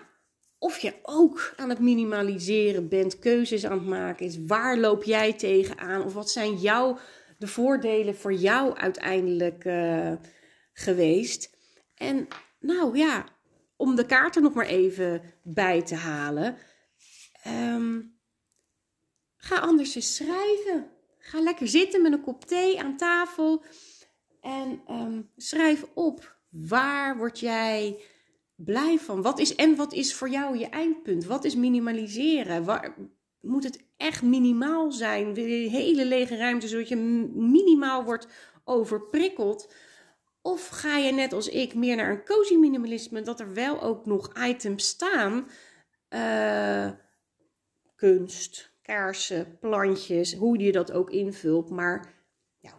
of 0.57 0.77
je 0.77 0.93
ook 1.01 1.53
aan 1.55 1.69
het 1.69 1.79
minimaliseren 1.79 2.87
bent, 2.89 3.19
keuzes 3.19 3.65
aan 3.65 3.77
het 3.77 3.87
maken 3.87 4.25
is. 4.25 4.45
Waar 4.45 4.77
loop 4.77 5.03
jij 5.03 5.33
tegenaan? 5.33 6.03
Of 6.03 6.13
wat 6.13 6.31
zijn 6.31 6.55
jouw 6.55 6.97
de 7.43 7.49
voordelen 7.49 8.15
voor 8.15 8.33
jou 8.33 8.75
uiteindelijk 8.75 9.63
geweest? 10.73 11.57
En 11.95 12.27
nou 12.59 12.97
ja, 12.97 13.25
om 13.75 13.95
de 13.95 14.05
kaarten 14.05 14.41
nog 14.41 14.53
maar 14.53 14.65
even 14.65 15.21
bij 15.43 15.81
te 15.81 15.95
halen. 15.95 16.57
Um, 17.47 18.17
ga 19.35 19.57
anders 19.59 19.95
eens 19.95 20.15
schrijven. 20.15 20.91
Ga 21.17 21.39
lekker 21.39 21.67
zitten 21.67 22.01
met 22.01 22.11
een 22.11 22.21
kop 22.21 22.45
thee 22.45 22.81
aan 22.81 22.97
tafel. 22.97 23.63
En 24.41 24.81
um, 24.89 25.29
schrijf 25.37 25.85
op. 25.93 26.35
Waar 26.49 27.17
word 27.17 27.39
jij 27.39 28.03
blij 28.55 28.99
van? 28.99 29.21
Wat 29.21 29.39
is, 29.39 29.55
en 29.55 29.75
wat 29.75 29.93
is 29.93 30.13
voor 30.13 30.29
jou 30.29 30.57
je 30.57 30.67
eindpunt? 30.67 31.25
Wat 31.25 31.43
is 31.43 31.55
minimaliseren? 31.55 32.63
Waar, 32.63 32.95
moet 33.43 33.63
het 33.63 33.83
echt 33.97 34.21
minimaal 34.21 34.91
zijn? 34.91 35.35
Hele 35.35 36.05
lege 36.05 36.37
ruimte 36.37 36.67
zodat 36.67 36.87
je 36.87 36.95
minimaal 37.33 38.03
wordt 38.03 38.27
overprikkeld? 38.63 39.73
Of 40.41 40.67
ga 40.67 40.97
je 40.97 41.11
net 41.11 41.33
als 41.33 41.49
ik 41.49 41.75
meer 41.75 41.95
naar 41.95 42.11
een 42.11 42.25
cozy 42.25 42.55
minimalisme, 42.55 43.21
dat 43.21 43.39
er 43.39 43.53
wel 43.53 43.81
ook 43.81 44.05
nog 44.05 44.31
items 44.47 44.87
staan, 44.87 45.47
uh, 46.09 46.91
kunst, 47.95 48.71
kaarsen, 48.81 49.57
plantjes, 49.59 50.33
hoe 50.33 50.57
je 50.57 50.71
dat 50.71 50.91
ook 50.91 51.09
invult, 51.09 51.69
maar 51.69 52.13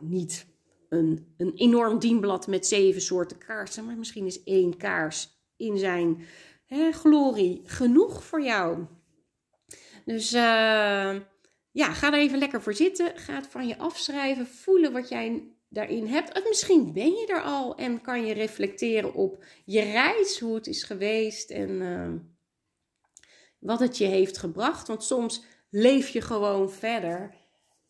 niet 0.00 0.46
een, 0.88 1.34
een 1.36 1.52
enorm 1.54 1.98
dienblad 1.98 2.46
met 2.46 2.66
zeven 2.66 3.00
soorten 3.00 3.38
kaarsen, 3.38 3.84
maar 3.84 3.96
misschien 3.96 4.26
is 4.26 4.42
één 4.42 4.76
kaars 4.76 5.28
in 5.56 5.78
zijn 5.78 6.24
hè, 6.66 6.92
glorie 6.92 7.60
genoeg 7.64 8.24
voor 8.24 8.42
jou. 8.42 8.86
Dus 10.04 10.32
uh, 10.32 10.40
ja, 11.70 11.92
ga 11.92 12.12
er 12.12 12.18
even 12.18 12.38
lekker 12.38 12.62
voor 12.62 12.74
zitten. 12.74 13.18
Ga 13.18 13.34
het 13.34 13.46
van 13.46 13.66
je 13.66 13.78
afschrijven. 13.78 14.46
Voelen 14.46 14.92
wat 14.92 15.08
jij 15.08 15.42
daarin 15.68 16.06
hebt. 16.06 16.48
Misschien 16.48 16.92
ben 16.92 17.10
je 17.10 17.26
er 17.26 17.42
al 17.42 17.76
en 17.76 18.00
kan 18.00 18.26
je 18.26 18.34
reflecteren 18.34 19.14
op 19.14 19.44
je 19.64 19.80
reis, 19.80 20.38
hoe 20.38 20.54
het 20.54 20.66
is 20.66 20.82
geweest 20.82 21.50
en 21.50 21.70
uh, 21.70 22.12
wat 23.58 23.80
het 23.80 23.98
je 23.98 24.06
heeft 24.06 24.38
gebracht. 24.38 24.88
Want 24.88 25.04
soms 25.04 25.44
leef 25.70 26.08
je 26.08 26.20
gewoon 26.20 26.70
verder 26.70 27.34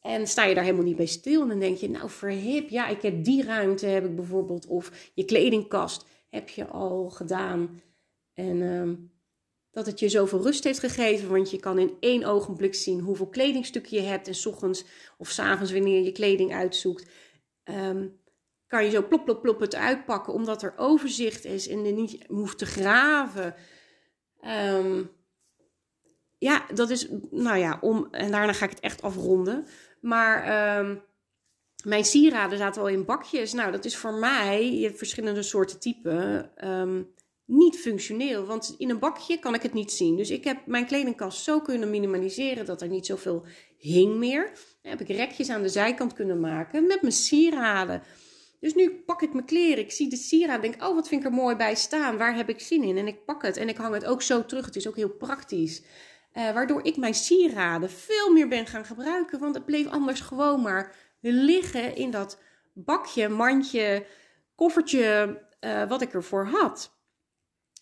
en 0.01 0.27
sta 0.27 0.45
je 0.45 0.55
daar 0.55 0.65
helemaal 0.65 0.85
niet 0.85 0.97
bij 0.97 1.07
stil. 1.07 1.43
En 1.43 1.49
dan 1.49 1.59
denk 1.59 1.77
je, 1.77 1.91
nou 1.91 2.11
verhip, 2.11 2.69
ja, 2.69 2.89
ik 2.89 3.03
heb 3.03 3.25
die 3.25 3.45
ruimte, 3.45 3.87
heb 3.87 4.05
ik 4.05 4.17
bijvoorbeeld. 4.17 4.67
Of 4.67 5.11
je 5.15 5.25
kledingkast 5.25 6.07
heb 6.31 6.49
je 6.49 6.67
al 6.67 7.11
gedaan. 7.11 7.83
En 8.35 8.57
uh, 8.57 8.93
dat 9.75 9.87
het 9.87 9.99
je 9.99 10.09
zoveel 10.09 10.43
rust 10.43 10.65
heeft 10.65 10.79
gegeven. 10.79 11.31
Want 11.31 11.51
je 11.51 11.61
kan 11.61 11.79
in 11.79 11.97
één 12.01 12.25
ogenblik 12.25 12.75
zien 12.75 13.01
hoeveel 13.01 13.29
kledingstukken 13.29 13.97
je 13.97 14.03
hebt. 14.03 14.29
En 14.29 14.35
s 14.35 14.47
ochtends 14.47 14.85
of 15.19 15.31
s 15.31 15.39
avonds 15.39 15.73
wanneer 15.73 16.03
je 16.03 16.13
kleding 16.13 16.55
uitzoekt 16.55 17.07
um, 17.65 18.23
kan 18.67 18.85
je 18.85 18.91
zo 18.91 19.07
plop, 19.07 19.25
plop, 19.25 19.43
plop 19.43 19.61
het 19.61 19.75
uitpakken, 19.75 20.33
omdat 20.33 20.63
er 20.63 20.75
overzicht 20.77 21.45
is 21.45 21.69
en 21.69 21.85
je 21.85 21.93
niet 21.93 22.25
hoeft 22.27 22.59
te 22.59 22.67
graven. 22.67 23.55
Um, 24.47 25.11
ja, 26.39 26.67
dat 26.75 26.91
is, 26.91 27.09
nou 27.31 27.59
ja, 27.59 27.79
om, 27.81 28.09
en 28.11 28.31
daarna 28.31 28.53
ga 28.53 28.65
ik 28.65 28.71
het 28.71 28.81
echt 28.81 29.03
afronden. 29.03 29.67
Maar 30.01 30.79
um, 30.79 31.03
mijn 31.85 32.05
sieraden 32.05 32.59
zaten 32.59 32.83
al 32.83 32.89
in 32.89 33.05
bakjes. 33.05 33.53
Nou, 33.53 33.73
dat 33.73 33.85
is 33.85 33.97
voor 33.97 34.15
mij, 34.15 34.75
je 34.75 34.87
hebt 34.87 34.99
verschillende 34.99 35.43
soorten 35.43 35.81
typen. 35.81 36.51
Niet 37.47 37.77
functioneel. 37.77 38.45
Want 38.45 38.75
in 38.79 38.91
een 38.91 38.99
bakje 38.99 39.39
kan 39.39 39.55
ik 39.55 39.63
het 39.63 39.73
niet 39.73 39.93
zien. 39.93 40.17
Dus 40.17 40.31
ik 40.31 40.45
heb 40.45 40.67
mijn 40.67 40.87
kledingkast 40.87 41.43
zo 41.43 41.61
kunnen 41.61 41.91
minimaliseren 41.91 42.67
dat 42.67 42.83
er 42.83 42.89
niet 42.89 43.07
zoveel 43.07 43.47
hing 43.79 44.17
meer. 44.17 44.53
Heb 44.83 45.01
ik 45.01 45.09
rekjes 45.09 45.51
aan 45.51 45.63
de 45.63 45.69
zijkant 45.69 46.13
kunnen 46.13 46.41
maken 46.41 46.87
met 46.87 47.03
mijn 47.03 47.13
sieraden. 47.13 48.03
Dus 48.61 48.75
nu 48.75 49.03
pak 49.07 49.23
ik 49.23 49.33
mijn 49.33 49.47
kleren, 49.47 49.85
ik 49.85 49.93
zie 49.93 50.09
de 50.09 50.17
sieraden, 50.17 50.71
denk, 50.71 50.83
oh 50.83 50.95
wat 50.95 51.09
vind 51.09 51.21
ik 51.21 51.27
er 51.27 51.35
mooi 51.35 51.57
bij 51.57 51.75
staan, 51.75 52.19
waar 52.19 52.37
heb 52.37 52.49
ik 52.49 52.61
zin 52.61 52.83
in? 52.83 52.97
En 52.97 53.07
ik 53.07 53.25
pak 53.25 53.43
het 53.43 53.57
en 53.57 53.69
ik 53.69 53.77
hang 53.77 53.95
het 53.95 54.05
ook 54.05 54.23
zo 54.23 54.45
terug. 54.45 54.65
Het 54.65 54.77
is 54.77 54.89
ook 54.89 54.97
heel 54.97 55.17
praktisch. 55.17 55.83
Uh, 56.35 56.53
waardoor 56.53 56.85
ik 56.85 56.97
mijn 56.97 57.15
sieraden 57.15 57.91
veel 57.91 58.33
meer 58.33 58.49
ben 58.49 58.67
gaan 58.67 58.85
gebruiken, 58.85 59.39
want 59.39 59.55
het 59.55 59.65
bleef 59.65 59.87
anders 59.87 60.21
gewoon 60.21 60.63
maar 60.63 60.97
liggen 61.21 61.97
in 61.97 62.11
dat 62.11 62.39
bakje, 62.73 63.29
mandje, 63.29 64.07
koffertje 64.55 65.41
uh, 65.61 65.89
wat 65.89 66.03
ik 66.03 66.15
ervoor 66.15 66.47
had. 66.47 66.94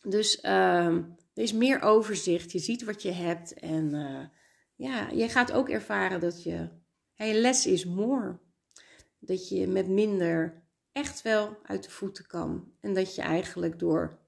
Dus 0.03 0.39
uh, 0.45 0.87
er 1.35 1.43
is 1.43 1.53
meer 1.53 1.81
overzicht, 1.81 2.53
je 2.53 2.59
ziet 2.59 2.85
wat 2.85 3.03
je 3.03 3.11
hebt 3.11 3.55
en 3.55 3.95
uh, 3.95 4.25
ja, 4.77 5.09
je 5.11 5.29
gaat 5.29 5.53
ook 5.53 5.69
ervaren 5.69 6.21
dat 6.21 6.43
je, 6.43 6.69
less 7.17 7.67
is 7.67 7.85
more. 7.85 8.39
Dat 9.19 9.49
je 9.49 9.67
met 9.67 9.89
minder 9.89 10.63
echt 10.93 11.23
wel 11.23 11.57
uit 11.63 11.85
de 11.85 11.91
voeten 11.91 12.27
kan. 12.27 12.73
En 12.81 12.95
dat 12.95 13.15
je 13.15 13.23
eigenlijk 13.23 13.79
door 13.79 14.19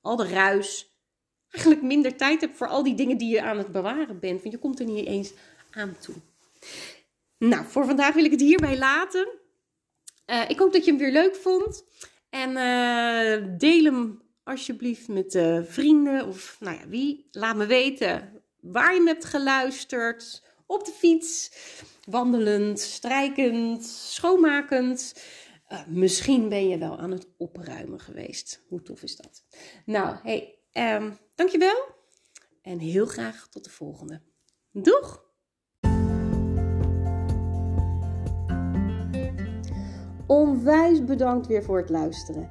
al 0.00 0.16
de 0.16 0.28
ruis 0.28 0.98
eigenlijk 1.50 1.82
minder 1.82 2.16
tijd 2.16 2.40
hebt 2.40 2.56
voor 2.56 2.68
al 2.68 2.82
die 2.82 2.94
dingen 2.94 3.18
die 3.18 3.30
je 3.30 3.42
aan 3.42 3.58
het 3.58 3.72
bewaren 3.72 4.20
bent. 4.20 4.40
Want 4.42 4.54
je 4.54 4.60
komt 4.60 4.80
er 4.80 4.86
niet 4.86 5.06
eens 5.06 5.32
aan 5.70 5.96
toe. 5.98 6.14
Nou, 7.38 7.64
voor 7.66 7.84
vandaag 7.84 8.14
wil 8.14 8.24
ik 8.24 8.30
het 8.30 8.40
hierbij 8.40 8.78
laten. 8.78 9.28
Uh, 10.26 10.48
ik 10.48 10.58
hoop 10.58 10.72
dat 10.72 10.84
je 10.84 10.90
hem 10.90 11.00
weer 11.00 11.12
leuk 11.12 11.34
vond. 11.34 11.84
En 12.30 12.50
uh, 12.50 13.58
deel 13.58 13.84
hem 13.84 14.22
alsjeblieft 14.44 15.08
met 15.08 15.38
vrienden 15.62 16.26
of 16.26 16.56
nou 16.60 16.76
ja, 16.78 16.88
wie. 16.88 17.28
Laat 17.30 17.56
me 17.56 17.66
weten 17.66 18.42
waar 18.60 18.92
je 18.92 18.98
hem 18.98 19.06
hebt 19.06 19.24
geluisterd. 19.24 20.42
Op 20.66 20.84
de 20.84 20.92
fiets, 20.92 21.52
wandelend, 22.04 22.80
strijkend, 22.80 23.84
schoonmakend. 23.84 25.24
Uh, 25.68 25.86
misschien 25.86 26.48
ben 26.48 26.68
je 26.68 26.78
wel 26.78 26.98
aan 26.98 27.10
het 27.10 27.26
opruimen 27.36 28.00
geweest. 28.00 28.64
Hoe 28.68 28.82
tof 28.82 29.02
is 29.02 29.16
dat? 29.16 29.44
Nou, 29.84 30.16
hey, 30.22 30.58
um, 30.72 31.18
dankjewel. 31.34 31.86
En 32.62 32.78
heel 32.78 33.06
graag 33.06 33.48
tot 33.48 33.64
de 33.64 33.70
volgende. 33.70 34.22
Doeg! 34.72 35.22
Onwijs 40.26 41.04
bedankt 41.04 41.46
weer 41.46 41.62
voor 41.64 41.78
het 41.78 41.90
luisteren. 41.90 42.50